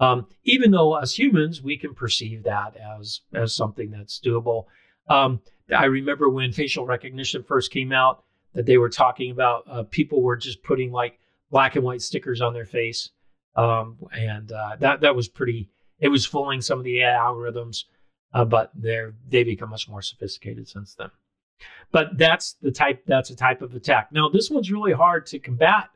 Um, 0.00 0.26
even 0.44 0.70
though 0.70 0.96
as 0.96 1.18
humans 1.18 1.60
we 1.60 1.76
can 1.76 1.92
perceive 1.92 2.44
that 2.44 2.76
as 2.76 3.22
as 3.34 3.54
something 3.54 3.90
that's 3.90 4.20
doable. 4.20 4.66
Um, 5.08 5.40
I 5.76 5.86
remember 5.86 6.28
when 6.28 6.52
facial 6.52 6.86
recognition 6.86 7.42
first 7.42 7.72
came 7.72 7.92
out 7.92 8.22
that 8.54 8.66
they 8.66 8.78
were 8.78 8.88
talking 8.88 9.30
about 9.30 9.64
uh, 9.68 9.82
people 9.84 10.22
were 10.22 10.36
just 10.36 10.62
putting 10.62 10.92
like 10.92 11.18
black 11.50 11.74
and 11.74 11.84
white 11.84 12.02
stickers 12.02 12.40
on 12.40 12.52
their 12.52 12.64
face, 12.64 13.10
um, 13.56 13.96
and 14.12 14.52
uh, 14.52 14.76
that 14.78 15.00
that 15.00 15.16
was 15.16 15.28
pretty 15.28 15.68
it 16.00 16.08
was 16.08 16.26
fooling 16.26 16.60
some 16.60 16.78
of 16.78 16.84
the 16.84 17.00
AI 17.00 17.16
algorithms, 17.16 17.84
uh, 18.32 18.44
but 18.44 18.70
they're 18.74 19.14
they 19.28 19.44
become 19.44 19.70
much 19.70 19.88
more 19.88 20.02
sophisticated 20.02 20.68
since 20.68 20.94
then. 20.94 21.10
But 21.90 22.16
that's 22.16 22.54
the 22.62 22.70
type 22.70 23.04
that's 23.06 23.30
a 23.30 23.36
type 23.36 23.62
of 23.62 23.74
attack. 23.74 24.10
Now 24.12 24.28
this 24.28 24.50
one's 24.50 24.70
really 24.70 24.92
hard 24.92 25.26
to 25.26 25.38
combat 25.38 25.90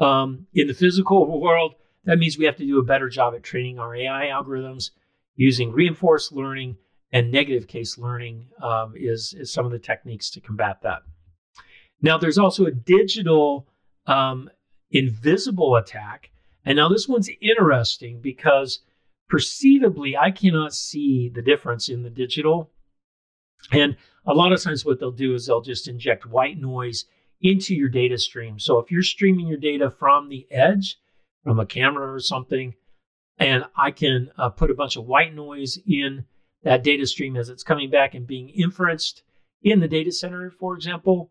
um, 0.00 0.46
in 0.54 0.66
the 0.66 0.74
physical 0.74 1.40
world. 1.40 1.74
That 2.04 2.18
means 2.18 2.38
we 2.38 2.46
have 2.46 2.56
to 2.56 2.66
do 2.66 2.78
a 2.78 2.84
better 2.84 3.08
job 3.08 3.34
at 3.34 3.42
training 3.42 3.78
our 3.78 3.94
AI 3.94 4.26
algorithms 4.26 4.90
using 5.36 5.72
reinforced 5.72 6.32
learning 6.32 6.76
and 7.12 7.30
negative 7.30 7.66
case 7.66 7.96
learning 7.96 8.48
um, 8.62 8.94
is, 8.96 9.34
is 9.38 9.52
some 9.52 9.64
of 9.64 9.72
the 9.72 9.78
techniques 9.78 10.30
to 10.30 10.40
combat 10.40 10.82
that. 10.82 11.02
Now, 12.02 12.18
there's 12.18 12.38
also 12.38 12.66
a 12.66 12.70
digital 12.70 13.66
um, 14.06 14.50
invisible 14.90 15.76
attack. 15.76 16.30
And 16.64 16.76
now 16.76 16.88
this 16.88 17.08
one's 17.08 17.30
interesting 17.40 18.20
because 18.20 18.80
perceivably, 19.28 20.16
I 20.16 20.30
cannot 20.30 20.74
see 20.74 21.30
the 21.32 21.42
difference 21.42 21.88
in 21.88 22.02
the 22.02 22.10
digital. 22.10 22.70
And 23.72 23.96
a 24.26 24.34
lot 24.34 24.52
of 24.52 24.62
times, 24.62 24.84
what 24.84 25.00
they'll 25.00 25.10
do 25.10 25.34
is 25.34 25.46
they'll 25.46 25.60
just 25.60 25.88
inject 25.88 26.26
white 26.26 26.58
noise 26.58 27.04
into 27.40 27.74
your 27.74 27.88
data 27.88 28.18
stream. 28.18 28.58
So 28.58 28.78
if 28.78 28.90
you're 28.90 29.02
streaming 29.02 29.46
your 29.46 29.58
data 29.58 29.90
from 29.90 30.28
the 30.28 30.46
edge, 30.50 30.96
from 31.44 31.60
a 31.60 31.66
camera 31.66 32.12
or 32.12 32.20
something, 32.20 32.74
and 33.38 33.64
I 33.76 33.90
can 33.90 34.30
uh, 34.36 34.50
put 34.50 34.70
a 34.70 34.74
bunch 34.74 34.96
of 34.96 35.06
white 35.06 35.34
noise 35.34 35.78
in 35.86 36.24
that 36.64 36.82
data 36.82 37.06
stream 37.06 37.36
as 37.36 37.48
it's 37.48 37.62
coming 37.62 37.90
back 37.90 38.14
and 38.14 38.26
being 38.26 38.50
inferenced 38.50 39.22
in 39.62 39.80
the 39.80 39.88
data 39.88 40.12
center, 40.12 40.50
for 40.50 40.74
example, 40.74 41.30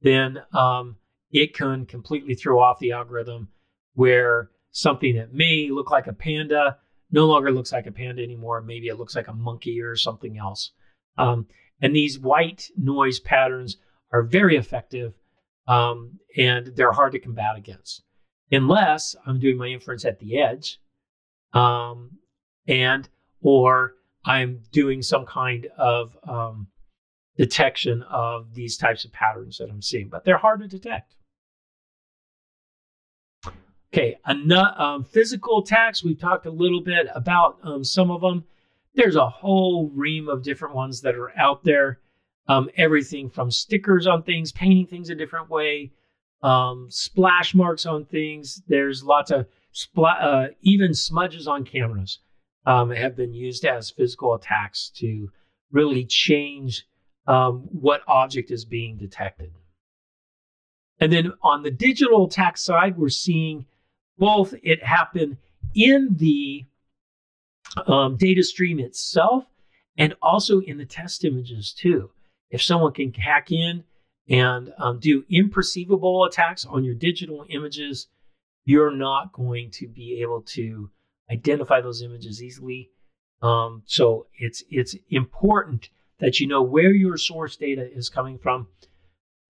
then 0.00 0.42
um, 0.52 0.96
it 1.30 1.54
can 1.54 1.86
completely 1.86 2.34
throw 2.34 2.60
off 2.60 2.78
the 2.78 2.92
algorithm 2.92 3.48
where 3.94 4.50
something 4.70 5.16
that 5.16 5.32
may 5.32 5.68
look 5.70 5.90
like 5.90 6.06
a 6.06 6.12
panda 6.12 6.78
no 7.10 7.26
longer 7.26 7.50
looks 7.50 7.72
like 7.72 7.86
a 7.86 7.92
panda 7.92 8.22
anymore. 8.22 8.62
Maybe 8.62 8.88
it 8.88 8.98
looks 8.98 9.14
like 9.14 9.28
a 9.28 9.34
monkey 9.34 9.80
or 9.80 9.96
something 9.96 10.38
else. 10.38 10.72
Um, 11.16 11.46
and 11.80 11.94
these 11.94 12.18
white 12.18 12.70
noise 12.76 13.20
patterns 13.20 13.76
are 14.12 14.22
very 14.22 14.56
effective 14.56 15.14
um, 15.66 16.18
and 16.36 16.68
they're 16.76 16.92
hard 16.92 17.12
to 17.12 17.18
combat 17.18 17.56
against 17.56 18.02
unless 18.50 19.16
I'm 19.26 19.40
doing 19.40 19.56
my 19.56 19.66
inference 19.66 20.04
at 20.04 20.18
the 20.18 20.40
edge 20.40 20.78
um, 21.52 22.18
and 22.66 23.08
or 23.40 23.94
I'm 24.24 24.62
doing 24.72 25.02
some 25.02 25.26
kind 25.26 25.66
of 25.76 26.16
um, 26.26 26.68
detection 27.36 28.02
of 28.10 28.54
these 28.54 28.76
types 28.76 29.04
of 29.04 29.12
patterns 29.12 29.58
that 29.58 29.70
I'm 29.70 29.82
seeing, 29.82 30.08
but 30.08 30.24
they're 30.24 30.38
hard 30.38 30.60
to 30.60 30.68
detect. 30.68 31.14
Okay, 33.96 34.18
um, 34.26 35.04
physical 35.04 35.62
attacks. 35.62 36.02
We've 36.02 36.18
talked 36.18 36.46
a 36.46 36.50
little 36.50 36.80
bit 36.80 37.06
about 37.14 37.58
um, 37.62 37.84
some 37.84 38.10
of 38.10 38.22
them. 38.22 38.42
There's 38.96 39.14
a 39.14 39.28
whole 39.28 39.88
ream 39.94 40.28
of 40.28 40.42
different 40.42 40.74
ones 40.74 41.02
that 41.02 41.14
are 41.14 41.30
out 41.38 41.62
there. 41.62 42.00
Um, 42.48 42.70
everything 42.76 43.30
from 43.30 43.52
stickers 43.52 44.08
on 44.08 44.24
things, 44.24 44.50
painting 44.50 44.88
things 44.88 45.10
a 45.10 45.14
different 45.14 45.48
way, 45.48 45.92
um, 46.42 46.88
splash 46.90 47.54
marks 47.54 47.86
on 47.86 48.04
things. 48.04 48.60
There's 48.66 49.04
lots 49.04 49.30
of 49.30 49.46
spl- 49.72 50.20
uh, 50.20 50.48
even 50.60 50.92
smudges 50.92 51.46
on 51.46 51.64
cameras 51.64 52.18
um, 52.66 52.90
have 52.90 53.14
been 53.14 53.32
used 53.32 53.64
as 53.64 53.90
physical 53.90 54.34
attacks 54.34 54.90
to 54.96 55.30
really 55.70 56.04
change 56.04 56.84
um, 57.28 57.68
what 57.70 58.02
object 58.08 58.50
is 58.50 58.64
being 58.64 58.96
detected. 58.96 59.52
And 60.98 61.12
then 61.12 61.32
on 61.44 61.62
the 61.62 61.70
digital 61.70 62.26
attack 62.26 62.56
side, 62.56 62.98
we're 62.98 63.08
seeing 63.08 63.66
both 64.18 64.54
it 64.62 64.82
happen 64.82 65.38
in 65.74 66.16
the 66.16 66.64
um, 67.86 68.16
data 68.16 68.42
stream 68.42 68.78
itself 68.78 69.44
and 69.96 70.14
also 70.22 70.60
in 70.60 70.78
the 70.78 70.86
test 70.86 71.24
images 71.24 71.72
too. 71.72 72.10
If 72.50 72.62
someone 72.62 72.92
can 72.92 73.12
hack 73.12 73.50
in 73.50 73.84
and 74.28 74.72
um, 74.78 75.00
do 75.00 75.24
imperceivable 75.30 76.26
attacks 76.26 76.64
on 76.64 76.84
your 76.84 76.94
digital 76.94 77.44
images, 77.48 78.08
you're 78.64 78.94
not 78.94 79.32
going 79.32 79.70
to 79.72 79.88
be 79.88 80.20
able 80.22 80.42
to 80.42 80.90
identify 81.30 81.80
those 81.80 82.02
images 82.02 82.42
easily. 82.42 82.90
Um, 83.42 83.82
so 83.86 84.26
it's 84.38 84.62
it's 84.70 84.96
important 85.10 85.90
that 86.18 86.40
you 86.40 86.46
know 86.46 86.62
where 86.62 86.92
your 86.92 87.16
source 87.16 87.56
data 87.56 87.90
is 87.92 88.08
coming 88.08 88.38
from 88.38 88.68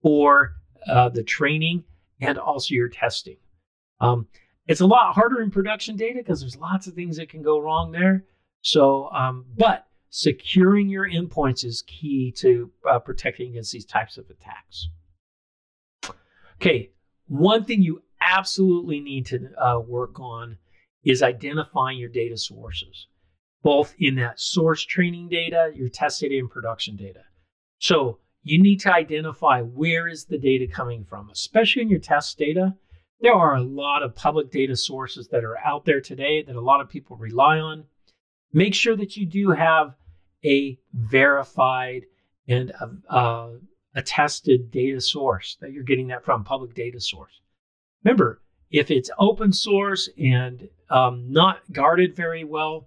for 0.03 0.55
uh, 0.89 1.09
the 1.09 1.23
training 1.23 1.85
and 2.21 2.39
also 2.39 2.75
your 2.75 2.89
testing. 2.89 3.37
Um, 4.01 4.27
it's 4.67 4.81
a 4.81 4.87
lot 4.87 5.15
harder 5.15 5.41
in 5.43 5.51
production 5.51 5.97
data 5.97 6.19
because 6.19 6.41
there's 6.41 6.57
lots 6.57 6.87
of 6.87 6.95
things 6.95 7.17
that 7.17 7.29
can 7.29 7.43
go 7.43 7.59
wrong 7.59 7.93
there. 7.93 8.25
So, 8.63 9.11
um, 9.11 9.45
but 9.57 9.87
securing 10.09 10.89
your 10.89 11.09
endpoints 11.09 11.65
is 11.65 11.83
key 11.87 12.33
to 12.39 12.71
uh, 12.89 12.99
protecting 12.99 13.51
against 13.51 13.73
these 13.73 13.85
types 13.85 14.17
of 14.17 14.25
attacks. 14.31 14.89
Okay, 16.61 16.91
one 17.27 17.65
thing 17.65 17.83
you 17.83 18.03
absolutely 18.21 19.01
need 19.01 19.27
to 19.27 19.51
uh, 19.61 19.81
work 19.81 20.19
on 20.19 20.57
is 21.05 21.23
identifying 21.23 21.99
your 21.99 22.09
data 22.09 22.37
sources, 22.37 23.09
both 23.63 23.95
in 23.99 24.15
that 24.15 24.41
source 24.41 24.83
training 24.83 25.29
data, 25.29 25.71
your 25.75 25.89
test 25.89 26.21
data, 26.21 26.39
and 26.39 26.51
production 26.51 26.97
data. 26.97 27.21
So 27.79 28.19
you 28.43 28.63
need 28.63 28.81
to 28.81 28.95
identify 28.95 29.61
where 29.61 30.09
is 30.09 30.25
the 30.25 30.39
data 30.39 30.67
coming 30.67 31.05
from, 31.05 31.29
especially 31.31 31.83
in 31.83 31.91
your 31.91 32.01
test 32.01 32.39
data. 32.39 32.75
There 33.25 33.33
are 33.33 33.55
a 33.55 33.63
lot 33.63 34.03
of 34.03 34.15
public 34.15 34.51
data 34.51 34.77
sources 34.77 35.29
that 35.29 35.45
are 35.45 35.57
out 35.57 35.87
there 35.87 36.03
today 36.03 36.43
that 36.43 36.57
a 36.57 36.61
lot 36.61 36.83
of 36.83 36.91
people 36.91 37.17
rely 37.17 37.59
on. 37.59 37.85
Make 38.53 38.75
sure 38.75 38.95
that 38.97 39.17
you 39.17 39.25
do 39.25 39.53
have 39.53 39.95
a 40.45 40.79
verified 40.93 42.03
and 42.47 42.71
a, 43.09 43.53
attested 43.95 44.71
data 44.71 45.01
source 45.01 45.57
that 45.63 45.73
you're 45.73 45.85
getting 45.85 46.09
that 46.09 46.23
from, 46.23 46.45
public 46.45 46.75
data 46.75 47.01
source. 47.01 47.41
Remember, 48.05 48.43
if 48.71 48.91
it's 48.91 49.11
open 49.19 49.55
source 49.55 50.11
and 50.19 50.69
um, 50.91 51.25
not 51.33 51.61
guarded 51.73 52.15
very 52.15 52.45
well, 52.45 52.85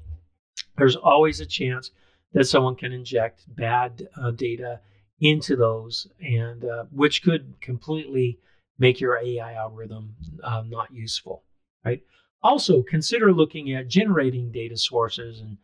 there's 0.78 0.96
always 0.96 1.40
a 1.40 1.48
chance 1.48 1.90
that 2.34 2.46
someone 2.46 2.76
can 2.76 2.94
inject 2.94 3.44
bad 3.56 4.08
uh, 4.16 4.30
data 4.30 4.82
into 5.20 5.56
those, 5.56 6.06
and 6.22 6.64
uh, 6.64 6.84
which 6.92 7.24
could 7.24 7.60
completely 7.60 8.38
make 8.80 9.00
your 9.00 9.18
AI 9.18 9.54
algorithm 9.54 10.16
uh, 10.44 10.64
not 10.66 10.92
useful, 10.92 11.44
right? 11.86 12.02
Also, 12.44 12.84
consider 12.84 13.34
looking 13.34 13.74
at 13.74 13.88
generating 13.88 14.52
data 14.52 14.78
sources 14.78 15.40
and 15.40 15.58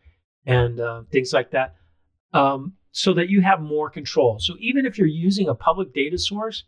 and 0.45 0.79
uh, 0.79 1.03
things 1.09 1.31
like 1.31 1.51
that, 1.51 1.75
um, 2.33 2.73
so 2.91 3.13
that 3.13 3.29
you 3.29 3.41
have 3.41 3.61
more 3.61 3.89
control. 3.89 4.39
So 4.39 4.55
even 4.59 4.85
if 4.85 4.97
you're 4.97 5.07
using 5.07 5.47
a 5.47 5.55
public 5.55 5.93
data 5.93 6.17
source, 6.17 6.65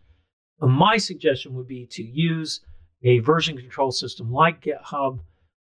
uh, 0.61 0.67
my 0.67 0.97
suggestion 0.97 1.55
would 1.55 1.67
be 1.67 1.85
to 1.91 2.03
use 2.03 2.61
a 3.03 3.19
version 3.19 3.57
control 3.57 3.91
system 3.91 4.31
like 4.31 4.63
GitHub 4.63 5.19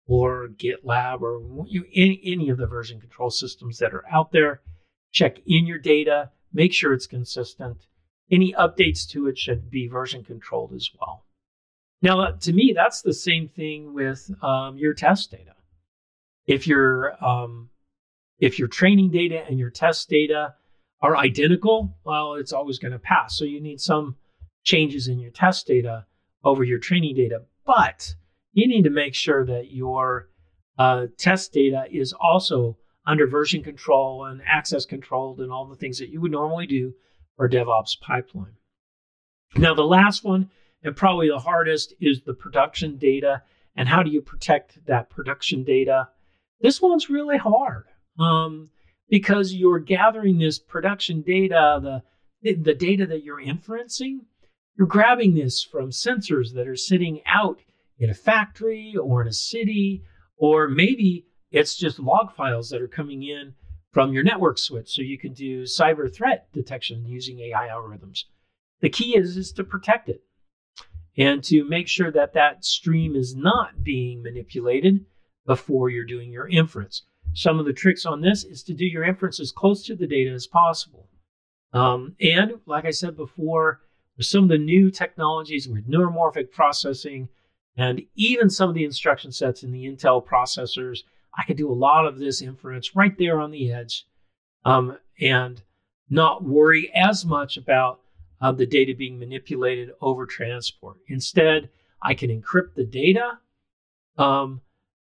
or 0.06 0.48
GitLab 0.56 1.20
or 1.20 1.66
you, 1.68 1.84
any, 1.94 2.20
any 2.24 2.48
of 2.48 2.56
the 2.56 2.66
version 2.66 2.98
control 2.98 3.30
systems 3.30 3.78
that 3.78 3.92
are 3.92 4.04
out 4.10 4.32
there. 4.32 4.62
Check 5.12 5.38
in 5.46 5.66
your 5.66 5.78
data, 5.78 6.30
make 6.52 6.72
sure 6.72 6.92
it's 6.92 7.06
consistent. 7.06 7.86
Any 8.30 8.52
updates 8.52 9.08
to 9.10 9.26
it 9.26 9.38
should 9.38 9.70
be 9.70 9.88
version 9.88 10.22
controlled 10.22 10.72
as 10.74 10.90
well. 10.98 11.24
Now, 12.02 12.20
uh, 12.20 12.32
to 12.40 12.52
me, 12.52 12.72
that's 12.74 13.02
the 13.02 13.14
same 13.14 13.48
thing 13.48 13.94
with 13.94 14.30
um, 14.42 14.76
your 14.78 14.94
test 14.94 15.30
data. 15.30 15.54
If 16.46 16.66
your 16.66 17.22
um, 17.24 17.70
if 18.38 18.58
your 18.58 18.68
training 18.68 19.10
data 19.10 19.44
and 19.48 19.58
your 19.58 19.70
test 19.70 20.08
data 20.08 20.54
are 21.00 21.16
identical, 21.16 21.96
well, 22.04 22.34
it's 22.34 22.52
always 22.52 22.78
going 22.78 22.92
to 22.92 22.98
pass. 22.98 23.36
So 23.36 23.44
you 23.44 23.60
need 23.60 23.80
some 23.80 24.16
changes 24.64 25.08
in 25.08 25.18
your 25.18 25.30
test 25.30 25.66
data 25.66 26.06
over 26.44 26.62
your 26.64 26.78
training 26.78 27.16
data, 27.16 27.42
but 27.64 28.14
you 28.52 28.68
need 28.68 28.82
to 28.82 28.90
make 28.90 29.14
sure 29.14 29.44
that 29.46 29.72
your 29.72 30.28
uh, 30.78 31.06
test 31.16 31.52
data 31.52 31.84
is 31.90 32.12
also 32.12 32.76
under 33.06 33.26
version 33.26 33.62
control 33.62 34.26
and 34.26 34.40
access 34.46 34.84
controlled 34.84 35.40
and 35.40 35.50
all 35.50 35.66
the 35.66 35.76
things 35.76 35.98
that 35.98 36.10
you 36.10 36.20
would 36.20 36.30
normally 36.30 36.66
do 36.66 36.92
for 37.38 37.46
a 37.46 37.50
DevOps 37.50 37.98
pipeline. 37.98 38.56
Now, 39.56 39.72
the 39.72 39.82
last 39.82 40.22
one, 40.22 40.50
and 40.82 40.94
probably 40.94 41.28
the 41.28 41.38
hardest, 41.38 41.94
is 41.98 42.20
the 42.20 42.34
production 42.34 42.98
data 42.98 43.42
and 43.74 43.88
how 43.88 44.02
do 44.02 44.10
you 44.10 44.20
protect 44.20 44.84
that 44.86 45.08
production 45.08 45.64
data. 45.64 46.08
This 46.60 46.82
one's 46.82 47.08
really 47.08 47.38
hard 47.38 47.86
um, 48.18 48.68
because 49.08 49.54
you're 49.54 49.78
gathering 49.78 50.38
this 50.38 50.58
production 50.58 51.22
data, 51.22 52.02
the, 52.42 52.54
the 52.54 52.74
data 52.74 53.06
that 53.06 53.24
you're 53.24 53.40
inferencing 53.40 54.18
you're 54.78 54.86
grabbing 54.86 55.34
this 55.34 55.60
from 55.60 55.90
sensors 55.90 56.54
that 56.54 56.68
are 56.68 56.76
sitting 56.76 57.20
out 57.26 57.58
in 57.98 58.10
a 58.10 58.14
factory 58.14 58.94
or 58.96 59.20
in 59.20 59.26
a 59.26 59.32
city, 59.32 60.04
or 60.36 60.68
maybe 60.68 61.26
it's 61.50 61.76
just 61.76 61.98
log 61.98 62.32
files 62.32 62.70
that 62.70 62.80
are 62.80 62.88
coming 62.88 63.24
in 63.24 63.54
from 63.92 64.12
your 64.12 64.22
network 64.22 64.58
switch 64.58 64.90
so 64.90 65.02
you 65.02 65.18
can 65.18 65.32
do 65.32 65.62
cyber 65.62 66.12
threat 66.12 66.52
detection 66.52 67.06
using 67.06 67.40
AI 67.40 67.68
algorithms. 67.68 68.24
The 68.80 68.90
key 68.90 69.16
is, 69.16 69.36
is 69.36 69.52
to 69.52 69.64
protect 69.64 70.08
it 70.08 70.22
and 71.16 71.42
to 71.44 71.64
make 71.64 71.88
sure 71.88 72.12
that 72.12 72.34
that 72.34 72.64
stream 72.64 73.16
is 73.16 73.34
not 73.34 73.82
being 73.82 74.22
manipulated 74.22 75.04
before 75.46 75.88
you're 75.88 76.04
doing 76.04 76.30
your 76.30 76.48
inference. 76.48 77.02
Some 77.32 77.58
of 77.58 77.66
the 77.66 77.72
tricks 77.72 78.06
on 78.06 78.20
this 78.20 78.44
is 78.44 78.62
to 78.64 78.74
do 78.74 78.84
your 78.84 79.04
inference 79.04 79.40
as 79.40 79.52
close 79.52 79.84
to 79.86 79.96
the 79.96 80.06
data 80.06 80.30
as 80.30 80.46
possible. 80.46 81.08
Um, 81.72 82.14
and 82.20 82.52
like 82.66 82.84
I 82.84 82.90
said 82.90 83.16
before, 83.16 83.80
with 84.16 84.26
some 84.26 84.44
of 84.44 84.48
the 84.48 84.58
new 84.58 84.90
technologies 84.90 85.68
with 85.68 85.88
neuromorphic 85.88 86.50
processing 86.50 87.28
and 87.76 88.02
even 88.16 88.50
some 88.50 88.68
of 88.68 88.74
the 88.74 88.84
instruction 88.84 89.30
sets 89.30 89.62
in 89.62 89.70
the 89.70 89.84
Intel 89.84 90.24
processors, 90.24 91.04
I 91.36 91.44
could 91.44 91.56
do 91.56 91.70
a 91.70 91.74
lot 91.74 92.06
of 92.06 92.18
this 92.18 92.42
inference 92.42 92.96
right 92.96 93.16
there 93.18 93.40
on 93.40 93.50
the 93.50 93.72
edge 93.72 94.06
um, 94.64 94.98
and 95.20 95.62
not 96.10 96.44
worry 96.44 96.90
as 96.94 97.24
much 97.24 97.56
about 97.56 98.00
uh, 98.40 98.52
the 98.52 98.66
data 98.66 98.94
being 98.96 99.18
manipulated 99.18 99.90
over 100.00 100.26
transport. 100.26 100.98
Instead, 101.08 101.70
I 102.02 102.14
can 102.14 102.30
encrypt 102.30 102.74
the 102.74 102.84
data, 102.84 103.38
um, 104.16 104.60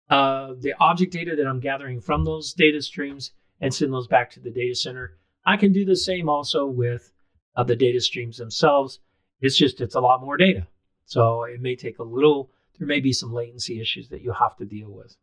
uh, 0.10 0.54
the 0.60 0.74
object 0.80 1.12
data 1.12 1.36
that 1.36 1.48
I'm 1.48 1.60
gathering 1.60 2.02
from 2.02 2.26
those 2.26 2.54
data 2.54 2.82
streams, 2.82 3.32
and 3.62 3.74
send 3.74 3.94
those 3.94 4.08
back 4.08 4.30
to 4.32 4.40
the 4.40 4.52
data 4.52 4.76
center. 4.76 5.18
I 5.46 5.58
can 5.58 5.72
do 5.72 5.86
the 5.86 5.96
same 5.96 6.30
also 6.30 6.66
with 6.66 7.12
of 7.56 7.68
the 7.68 7.76
data 7.76 8.02
streams 8.02 8.38
themselves. 8.38 9.00
It's 9.42 9.58
just 9.58 9.82
it's 9.82 9.96
a 9.96 10.02
lot 10.02 10.22
more 10.22 10.38
data. 10.38 10.68
So 11.06 11.44
it 11.44 11.62
may 11.62 11.76
take 11.76 12.00
a 12.00 12.04
little, 12.04 12.52
there 12.78 12.88
may 12.88 13.00
be 13.00 13.14
some 13.14 13.34
latency 13.34 13.80
issues 13.80 14.10
that 14.10 14.22
you 14.22 14.32
have 14.34 14.58
to 14.58 14.66
deal 14.66 14.92
with. 14.92 15.16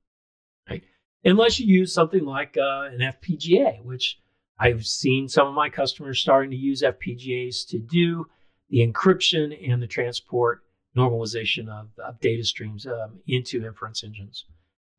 Right? 0.68 0.83
Unless 1.25 1.61
you 1.61 1.66
use 1.66 1.92
something 1.92 2.25
like 2.25 2.57
uh, 2.57 2.88
an 2.92 2.98
FPGA, 2.98 3.83
which 3.83 4.18
I've 4.59 4.87
seen 4.87 5.29
some 5.29 5.48
of 5.48 5.55
my 5.55 5.68
customers 5.68 6.20
starting 6.20 6.51
to 6.51 6.57
use 6.57 6.83
FPGAs 6.83 7.66
to 7.68 7.79
do 7.79 8.27
the 8.68 8.87
encryption 8.87 9.70
and 9.70 9.83
the 9.83 9.87
transport 9.87 10.62
normalization 10.96 11.68
of, 11.68 11.88
of 12.05 12.20
data 12.20 12.44
streams 12.44 12.87
um, 12.87 13.20
into 13.27 13.64
inference 13.64 14.05
engines. 14.05 14.44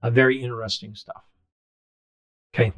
Uh, 0.02 0.10
very 0.10 0.44
interesting 0.44 0.96
stuff. 0.96 1.24
Okay. 2.54 2.74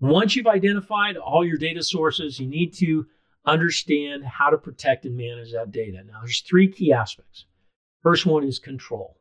Once 0.00 0.36
you've 0.36 0.46
identified 0.46 1.16
all 1.16 1.44
your 1.44 1.56
data 1.56 1.82
sources, 1.82 2.38
you 2.38 2.46
need 2.46 2.74
to 2.74 3.06
understand 3.46 4.24
how 4.24 4.50
to 4.50 4.58
protect 4.58 5.04
and 5.04 5.16
manage 5.16 5.52
that 5.52 5.72
data. 5.72 6.02
Now, 6.04 6.20
there's 6.20 6.40
three 6.40 6.68
key 6.70 6.92
aspects. 6.92 7.46
First 8.02 8.26
one 8.26 8.44
is 8.44 8.58
control, 8.58 9.18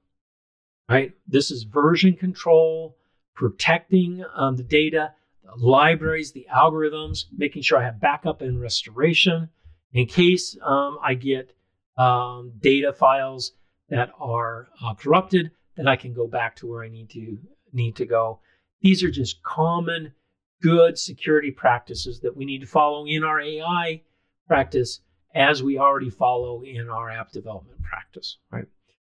right? 0.90 1.14
This 1.28 1.52
is 1.52 1.64
version 1.64 2.16
control, 2.16 2.98
protecting 3.36 4.24
um, 4.36 4.58
the 4.58 4.64
data, 4.64 5.14
the 5.44 5.66
libraries, 5.66 6.32
the 6.32 6.48
algorithms, 6.54 7.26
making 7.36 7.62
sure 7.62 7.80
I 7.80 7.86
have 7.86 8.00
backup 8.00 8.42
and 8.42 8.62
restoration 8.62 9.50
in 9.94 10.08
case 10.08 10.58
um, 10.64 10.98
I 11.04 11.14
get 11.14 11.54
um, 11.98 12.54
data 12.60 12.92
files 12.94 13.54
that 13.90 14.10
are 14.20 14.70
uh, 14.84 14.94
corrupted, 14.96 15.52
that 15.78 15.88
I 15.88 15.96
can 15.96 16.14
go 16.14 16.28
back 16.28 16.56
to 16.58 16.68
where 16.68 16.84
I 16.84 16.90
need 16.90 17.10
to 17.12 17.38
need 17.72 17.96
to 17.98 18.06
go. 18.06 18.40
These 18.82 19.04
are 19.04 19.12
just 19.12 19.42
common 19.44 20.14
good 20.62 20.98
security 20.98 21.52
practices 21.52 22.20
that 22.22 22.36
we 22.36 22.46
need 22.46 22.62
to 22.62 22.68
follow 22.68 23.06
in 23.06 23.24
our 23.24 23.40
AI 23.40 24.02
practice 24.48 25.02
as 25.36 25.64
we 25.64 25.78
already 25.78 26.10
follow 26.10 26.64
in 26.64 26.90
our 26.90 27.10
app 27.10 27.32
development 27.32 27.82
practice, 27.82 28.38
right? 28.52 28.66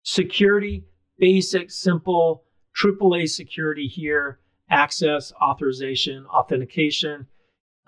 Security, 0.03 0.84
basic, 1.17 1.71
simple, 1.71 2.43
AAA 2.82 3.30
security 3.30 3.88
here, 3.88 4.39
access, 4.69 5.32
authorization, 5.41 6.25
authentication. 6.27 7.27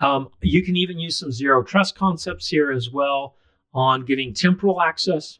Um, 0.00 0.28
you 0.40 0.64
can 0.64 0.76
even 0.76 0.98
use 0.98 1.18
some 1.18 1.30
zero 1.30 1.62
trust 1.62 1.94
concepts 1.94 2.48
here 2.48 2.70
as 2.72 2.90
well 2.90 3.36
on 3.72 4.04
giving 4.04 4.34
temporal 4.34 4.80
access 4.80 5.38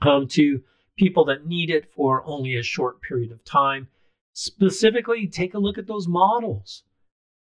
um, 0.00 0.28
to 0.28 0.62
people 0.96 1.24
that 1.26 1.46
need 1.46 1.70
it 1.70 1.90
for 1.94 2.22
only 2.24 2.56
a 2.56 2.62
short 2.62 3.02
period 3.02 3.32
of 3.32 3.44
time. 3.44 3.88
Specifically, 4.32 5.26
take 5.26 5.54
a 5.54 5.58
look 5.58 5.78
at 5.78 5.86
those 5.86 6.08
models. 6.08 6.84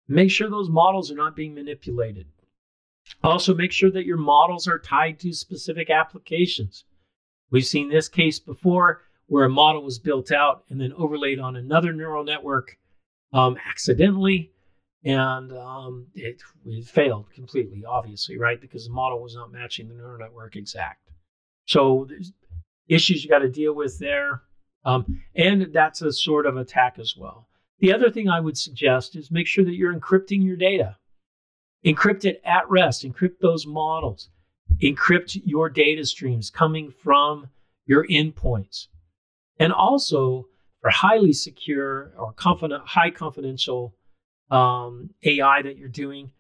Make 0.08 0.30
sure 0.30 0.50
those 0.50 0.68
models 0.68 1.10
are 1.10 1.16
not 1.16 1.36
being 1.36 1.54
manipulated. 1.54 2.26
Also, 3.22 3.54
make 3.54 3.72
sure 3.72 3.90
that 3.90 4.06
your 4.06 4.16
models 4.16 4.66
are 4.66 4.78
tied 4.78 5.18
to 5.20 5.32
specific 5.32 5.90
applications. 5.90 6.84
We've 7.50 7.64
seen 7.64 7.88
this 7.88 8.08
case 8.08 8.38
before 8.38 9.02
where 9.26 9.44
a 9.44 9.50
model 9.50 9.82
was 9.82 9.98
built 9.98 10.30
out 10.30 10.64
and 10.68 10.80
then 10.80 10.92
overlaid 10.94 11.38
on 11.38 11.56
another 11.56 11.92
neural 11.92 12.24
network 12.24 12.76
um, 13.32 13.56
accidentally, 13.68 14.52
and 15.04 15.52
um, 15.52 16.06
it, 16.14 16.40
it, 16.66 16.86
failed 16.86 17.30
completely, 17.34 17.84
obviously, 17.84 18.38
right? 18.38 18.60
Because 18.60 18.86
the 18.86 18.92
model 18.92 19.20
was 19.20 19.34
not 19.34 19.52
matching 19.52 19.88
the 19.88 19.94
neural 19.94 20.18
network 20.18 20.56
exact. 20.56 21.10
So 21.66 22.06
there's 22.08 22.32
issues 22.88 23.24
you 23.24 23.30
got 23.30 23.40
to 23.40 23.48
deal 23.48 23.74
with 23.74 23.98
there, 23.98 24.42
um, 24.84 25.20
and 25.34 25.72
that's 25.72 26.02
a 26.02 26.12
sort 26.12 26.46
of 26.46 26.56
attack 26.56 26.98
as 26.98 27.16
well. 27.16 27.48
The 27.80 27.92
other 27.92 28.10
thing 28.10 28.28
I 28.28 28.40
would 28.40 28.56
suggest 28.56 29.16
is 29.16 29.30
make 29.30 29.46
sure 29.46 29.64
that 29.64 29.74
you're 29.74 29.94
encrypting 29.94 30.44
your 30.44 30.56
data. 30.56 30.96
Encrypt 31.84 32.24
it 32.24 32.40
at 32.44 32.68
rest, 32.70 33.04
encrypt 33.04 33.40
those 33.40 33.66
models, 33.66 34.30
encrypt 34.82 35.40
your 35.44 35.68
data 35.68 36.06
streams 36.06 36.50
coming 36.50 36.90
from 36.90 37.48
your 37.84 38.06
endpoints. 38.06 38.86
And 39.58 39.72
also, 39.72 40.48
for 40.80 40.90
highly 40.90 41.32
secure 41.32 42.12
or 42.18 42.32
confident, 42.32 42.86
high 42.86 43.10
confidential 43.10 43.94
um, 44.50 45.10
AI 45.22 45.62
that 45.62 45.78
you're 45.78 45.88
doing, 45.88 46.30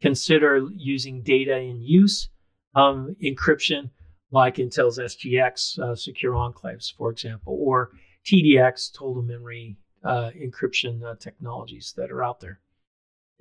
consider 0.00 0.68
using 0.74 1.22
data 1.22 1.56
in 1.58 1.82
use 1.82 2.28
um, 2.74 3.16
encryption, 3.22 3.90
like 4.30 4.56
Intel's 4.56 4.98
SGX 4.98 5.78
uh, 5.78 5.94
secure 5.94 6.34
enclaves, 6.34 6.94
for 6.96 7.10
example, 7.10 7.56
or 7.60 7.90
TDX 8.24 8.92
total 8.96 9.22
memory 9.22 9.76
uh, 10.04 10.30
encryption 10.40 11.02
uh, 11.02 11.14
technologies 11.18 11.92
that 11.96 12.10
are 12.10 12.22
out 12.22 12.40
there. 12.40 12.60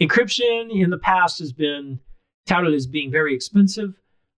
Encryption 0.02 0.70
in 0.72 0.90
the 0.90 0.98
past 0.98 1.40
has 1.40 1.54
been 1.54 2.00
touted 2.48 2.74
as 2.74 2.88
being 2.88 3.12
very 3.12 3.36
expensive 3.36 3.94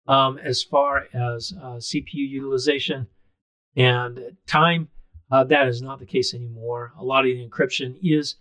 um, 0.07 0.37
as 0.39 0.63
far 0.63 1.05
as 1.13 1.53
uh, 1.61 1.75
CPU 1.75 2.13
utilization 2.13 3.07
and 3.75 4.37
time. 4.47 4.89
Uh, 5.31 5.43
that 5.45 5.67
is 5.67 5.81
not 5.81 5.99
the 5.99 6.05
case 6.05 6.33
anymore. 6.33 6.91
A 6.97 7.03
lot 7.03 7.25
of 7.25 7.25
the 7.25 7.47
encryption 7.47 7.97
is 8.03 8.35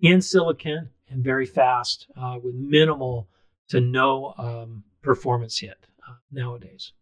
in 0.00 0.22
silicon 0.22 0.90
and 1.08 1.24
very 1.24 1.46
fast 1.46 2.06
uh, 2.16 2.38
with 2.42 2.54
minimal 2.54 3.28
to 3.68 3.80
no 3.80 4.34
um, 4.38 4.84
performance 5.02 5.58
hit 5.58 5.86
uh, 6.06 6.14
nowadays. 6.30 6.92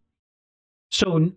So, 0.89 1.31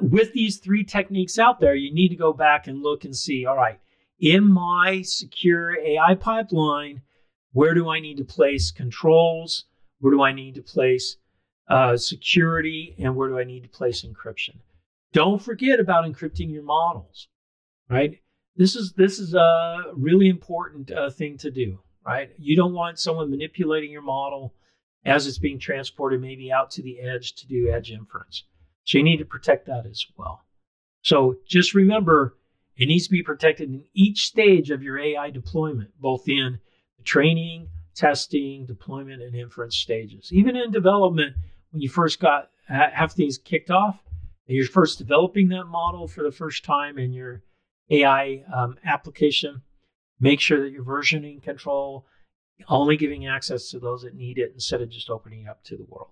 with 0.00 0.32
these 0.32 0.58
three 0.58 0.84
techniques 0.84 1.38
out 1.38 1.60
there, 1.60 1.74
you 1.74 1.92
need 1.94 2.08
to 2.08 2.16
go 2.16 2.32
back 2.32 2.66
and 2.66 2.82
look 2.82 3.04
and 3.04 3.14
see 3.14 3.46
all 3.46 3.56
right, 3.56 3.78
in 4.18 4.50
my 4.50 5.02
secure 5.02 5.78
AI 5.78 6.14
pipeline, 6.14 7.02
where 7.52 7.74
do 7.74 7.88
I 7.88 8.00
need 8.00 8.16
to 8.18 8.24
place 8.24 8.70
controls? 8.70 9.66
Where 10.00 10.12
do 10.12 10.22
I 10.22 10.32
need 10.32 10.54
to 10.56 10.62
place 10.62 11.16
uh, 11.68 11.96
security? 11.96 12.94
And 12.98 13.16
where 13.16 13.28
do 13.28 13.38
I 13.38 13.44
need 13.44 13.62
to 13.62 13.68
place 13.68 14.04
encryption? 14.04 14.56
Don't 15.14 15.40
forget 15.40 15.78
about 15.78 16.04
encrypting 16.04 16.50
your 16.50 16.64
models, 16.64 17.28
right? 17.88 18.18
This 18.56 18.74
is 18.74 18.92
this 18.94 19.20
is 19.20 19.32
a 19.32 19.84
really 19.94 20.28
important 20.28 20.90
uh, 20.90 21.08
thing 21.08 21.38
to 21.38 21.52
do, 21.52 21.78
right? 22.04 22.30
You 22.36 22.56
don't 22.56 22.74
want 22.74 22.98
someone 22.98 23.30
manipulating 23.30 23.92
your 23.92 24.02
model 24.02 24.54
as 25.04 25.28
it's 25.28 25.38
being 25.38 25.60
transported 25.60 26.20
maybe 26.20 26.50
out 26.50 26.70
to 26.72 26.82
the 26.82 27.00
edge 27.00 27.34
to 27.36 27.46
do 27.46 27.70
edge 27.70 27.92
inference. 27.92 28.42
So 28.82 28.98
you 28.98 29.04
need 29.04 29.18
to 29.18 29.24
protect 29.24 29.66
that 29.66 29.86
as 29.86 30.04
well. 30.16 30.44
So 31.02 31.36
just 31.46 31.74
remember 31.74 32.36
it 32.76 32.86
needs 32.86 33.04
to 33.04 33.12
be 33.12 33.22
protected 33.22 33.68
in 33.68 33.84
each 33.94 34.26
stage 34.26 34.70
of 34.70 34.82
your 34.82 34.98
AI 34.98 35.30
deployment, 35.30 35.90
both 36.00 36.28
in 36.28 36.58
the 36.96 37.04
training, 37.04 37.68
testing, 37.94 38.66
deployment, 38.66 39.22
and 39.22 39.36
inference 39.36 39.76
stages. 39.76 40.30
Even 40.32 40.56
in 40.56 40.72
development, 40.72 41.36
when 41.70 41.82
you 41.82 41.88
first 41.88 42.18
got 42.18 42.50
have 42.66 43.12
things 43.12 43.38
kicked 43.38 43.70
off 43.70 44.00
and 44.46 44.56
you're 44.56 44.66
first 44.66 44.98
developing 44.98 45.48
that 45.48 45.64
model 45.64 46.06
for 46.06 46.22
the 46.22 46.32
first 46.32 46.64
time 46.64 46.98
in 46.98 47.12
your 47.12 47.42
AI 47.90 48.44
um, 48.54 48.76
application, 48.84 49.62
make 50.20 50.40
sure 50.40 50.60
that 50.60 50.70
you're 50.70 50.84
versioning 50.84 51.42
control, 51.42 52.06
only 52.68 52.96
giving 52.96 53.26
access 53.26 53.70
to 53.70 53.78
those 53.78 54.02
that 54.02 54.14
need 54.14 54.38
it 54.38 54.52
instead 54.54 54.80
of 54.80 54.90
just 54.90 55.10
opening 55.10 55.42
it 55.42 55.48
up 55.48 55.62
to 55.64 55.76
the 55.76 55.84
world. 55.84 56.08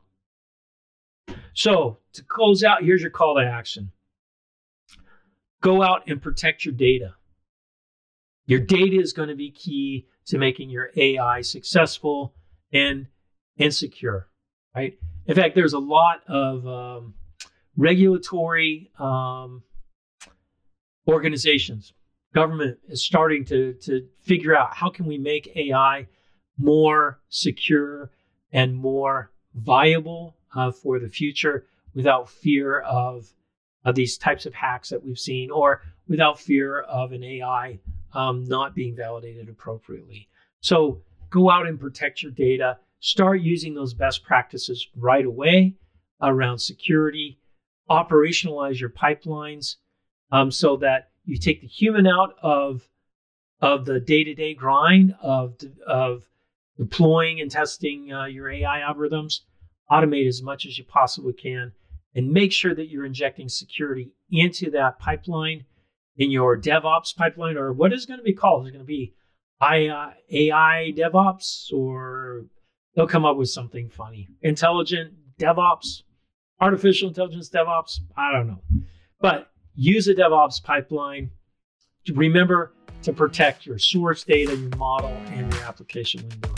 So, 1.54 1.98
to 2.14 2.22
close 2.22 2.64
out, 2.64 2.82
here's 2.82 3.02
your 3.02 3.10
call 3.10 3.36
to 3.36 3.44
action 3.44 3.92
go 5.60 5.82
out 5.82 6.02
and 6.08 6.20
protect 6.20 6.64
your 6.64 6.74
data. 6.74 7.14
Your 8.46 8.58
data 8.58 8.96
is 9.00 9.12
going 9.12 9.28
to 9.28 9.36
be 9.36 9.50
key 9.50 10.08
to 10.26 10.36
making 10.36 10.70
your 10.70 10.90
AI 10.96 11.40
successful 11.42 12.34
and, 12.72 13.06
and 13.58 13.72
secure, 13.72 14.28
right? 14.74 14.98
In 15.26 15.36
fact, 15.36 15.54
there's 15.54 15.72
a 15.72 15.78
lot 15.78 16.22
of 16.28 16.66
um, 16.66 17.14
regulatory 17.76 18.90
um, 18.98 19.62
organizations, 21.08 21.92
government 22.34 22.78
is 22.88 23.04
starting 23.04 23.44
to, 23.46 23.74
to 23.74 24.06
figure 24.20 24.56
out 24.56 24.74
how 24.74 24.90
can 24.90 25.06
we 25.06 25.18
make 25.18 25.56
AI 25.56 26.06
more 26.58 27.20
secure 27.28 28.10
and 28.52 28.74
more 28.74 29.30
viable 29.54 30.36
uh, 30.54 30.70
for 30.70 30.98
the 30.98 31.08
future 31.08 31.66
without 31.94 32.28
fear 32.28 32.80
of 32.80 33.32
of 33.84 33.96
these 33.96 34.16
types 34.16 34.46
of 34.46 34.54
hacks 34.54 34.90
that 34.90 35.04
we've 35.04 35.18
seen, 35.18 35.50
or 35.50 35.82
without 36.06 36.38
fear 36.38 36.82
of 36.82 37.10
an 37.10 37.24
AI 37.24 37.80
um, 38.14 38.44
not 38.44 38.74
being 38.74 38.94
validated 38.94 39.48
appropriately. 39.48 40.28
So 40.60 41.02
go 41.30 41.50
out 41.50 41.66
and 41.66 41.80
protect 41.80 42.22
your 42.22 42.30
data. 42.30 42.78
Start 43.00 43.40
using 43.40 43.74
those 43.74 43.94
best 43.94 44.22
practices 44.22 44.86
right 44.96 45.24
away 45.24 45.74
around 46.20 46.58
security. 46.58 47.40
Operationalize 47.90 48.80
your 48.80 48.90
pipelines 48.90 49.76
um, 50.30 50.50
so 50.50 50.76
that 50.76 51.10
you 51.24 51.36
take 51.36 51.60
the 51.60 51.66
human 51.66 52.06
out 52.06 52.34
of 52.42 52.88
of 53.60 53.84
the 53.84 54.00
day-to-day 54.00 54.54
grind 54.54 55.14
of 55.22 55.54
of 55.86 56.24
deploying 56.78 57.40
and 57.40 57.50
testing 57.50 58.12
uh, 58.12 58.24
your 58.24 58.50
AI 58.50 58.80
algorithms. 58.80 59.40
Automate 59.90 60.26
as 60.26 60.42
much 60.42 60.64
as 60.64 60.78
you 60.78 60.84
possibly 60.84 61.32
can 61.32 61.72
and 62.14 62.32
make 62.32 62.52
sure 62.52 62.74
that 62.74 62.88
you're 62.88 63.04
injecting 63.04 63.48
security 63.48 64.12
into 64.30 64.70
that 64.70 64.98
pipeline 64.98 65.64
in 66.16 66.30
your 66.30 66.58
DevOps 66.58 67.16
pipeline, 67.16 67.56
or 67.56 67.72
what 67.72 67.92
is 67.92 68.06
going 68.06 68.18
to 68.18 68.24
be 68.24 68.34
called? 68.34 68.64
Is 68.64 68.68
it 68.68 68.72
going 68.72 68.84
to 68.84 68.86
be 68.86 69.14
AI, 69.62 70.14
AI 70.30 70.92
DevOps, 70.96 71.72
or 71.72 72.44
they'll 72.94 73.06
come 73.06 73.24
up 73.24 73.36
with 73.36 73.48
something 73.48 73.88
funny? 73.88 74.28
Intelligent 74.42 75.14
DevOps, 75.38 76.02
artificial 76.62 77.08
intelligence 77.08 77.50
DevOps, 77.50 77.98
I 78.16 78.32
don't 78.32 78.46
know. 78.46 78.62
But 79.20 79.50
use 79.74 80.06
a 80.06 80.14
DevOps 80.14 80.62
pipeline. 80.62 81.30
Remember 82.14 82.72
to 83.02 83.12
protect 83.12 83.66
your 83.66 83.78
source 83.78 84.22
data, 84.22 84.54
your 84.54 84.70
model, 84.76 85.10
and 85.32 85.52
your 85.52 85.62
application 85.64 86.22
window. 86.28 86.54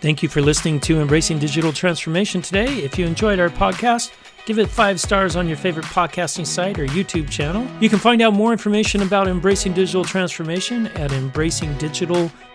Thank 0.00 0.22
you 0.22 0.28
for 0.30 0.40
listening 0.40 0.80
to 0.80 1.00
Embracing 1.00 1.40
Digital 1.40 1.72
Transformation 1.72 2.40
today. 2.40 2.78
If 2.78 2.98
you 2.98 3.06
enjoyed 3.06 3.38
our 3.38 3.50
podcast, 3.50 4.12
give 4.46 4.58
it 4.58 4.68
five 4.68 4.98
stars 4.98 5.36
on 5.36 5.46
your 5.46 5.58
favorite 5.58 5.84
podcasting 5.86 6.46
site 6.46 6.78
or 6.78 6.86
YouTube 6.86 7.28
channel. 7.28 7.66
You 7.80 7.90
can 7.90 7.98
find 7.98 8.22
out 8.22 8.32
more 8.32 8.52
information 8.52 9.02
about 9.02 9.28
Embracing 9.28 9.74
Digital 9.74 10.04
Transformation 10.04 10.86
at 10.86 11.10
embracingdigital.com 11.10 12.49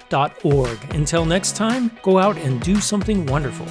until 0.91 1.25
next 1.25 1.55
time, 1.55 1.91
go 2.03 2.17
out 2.17 2.37
and 2.37 2.61
do 2.61 2.79
something 2.79 3.25
wonderful. 3.25 3.67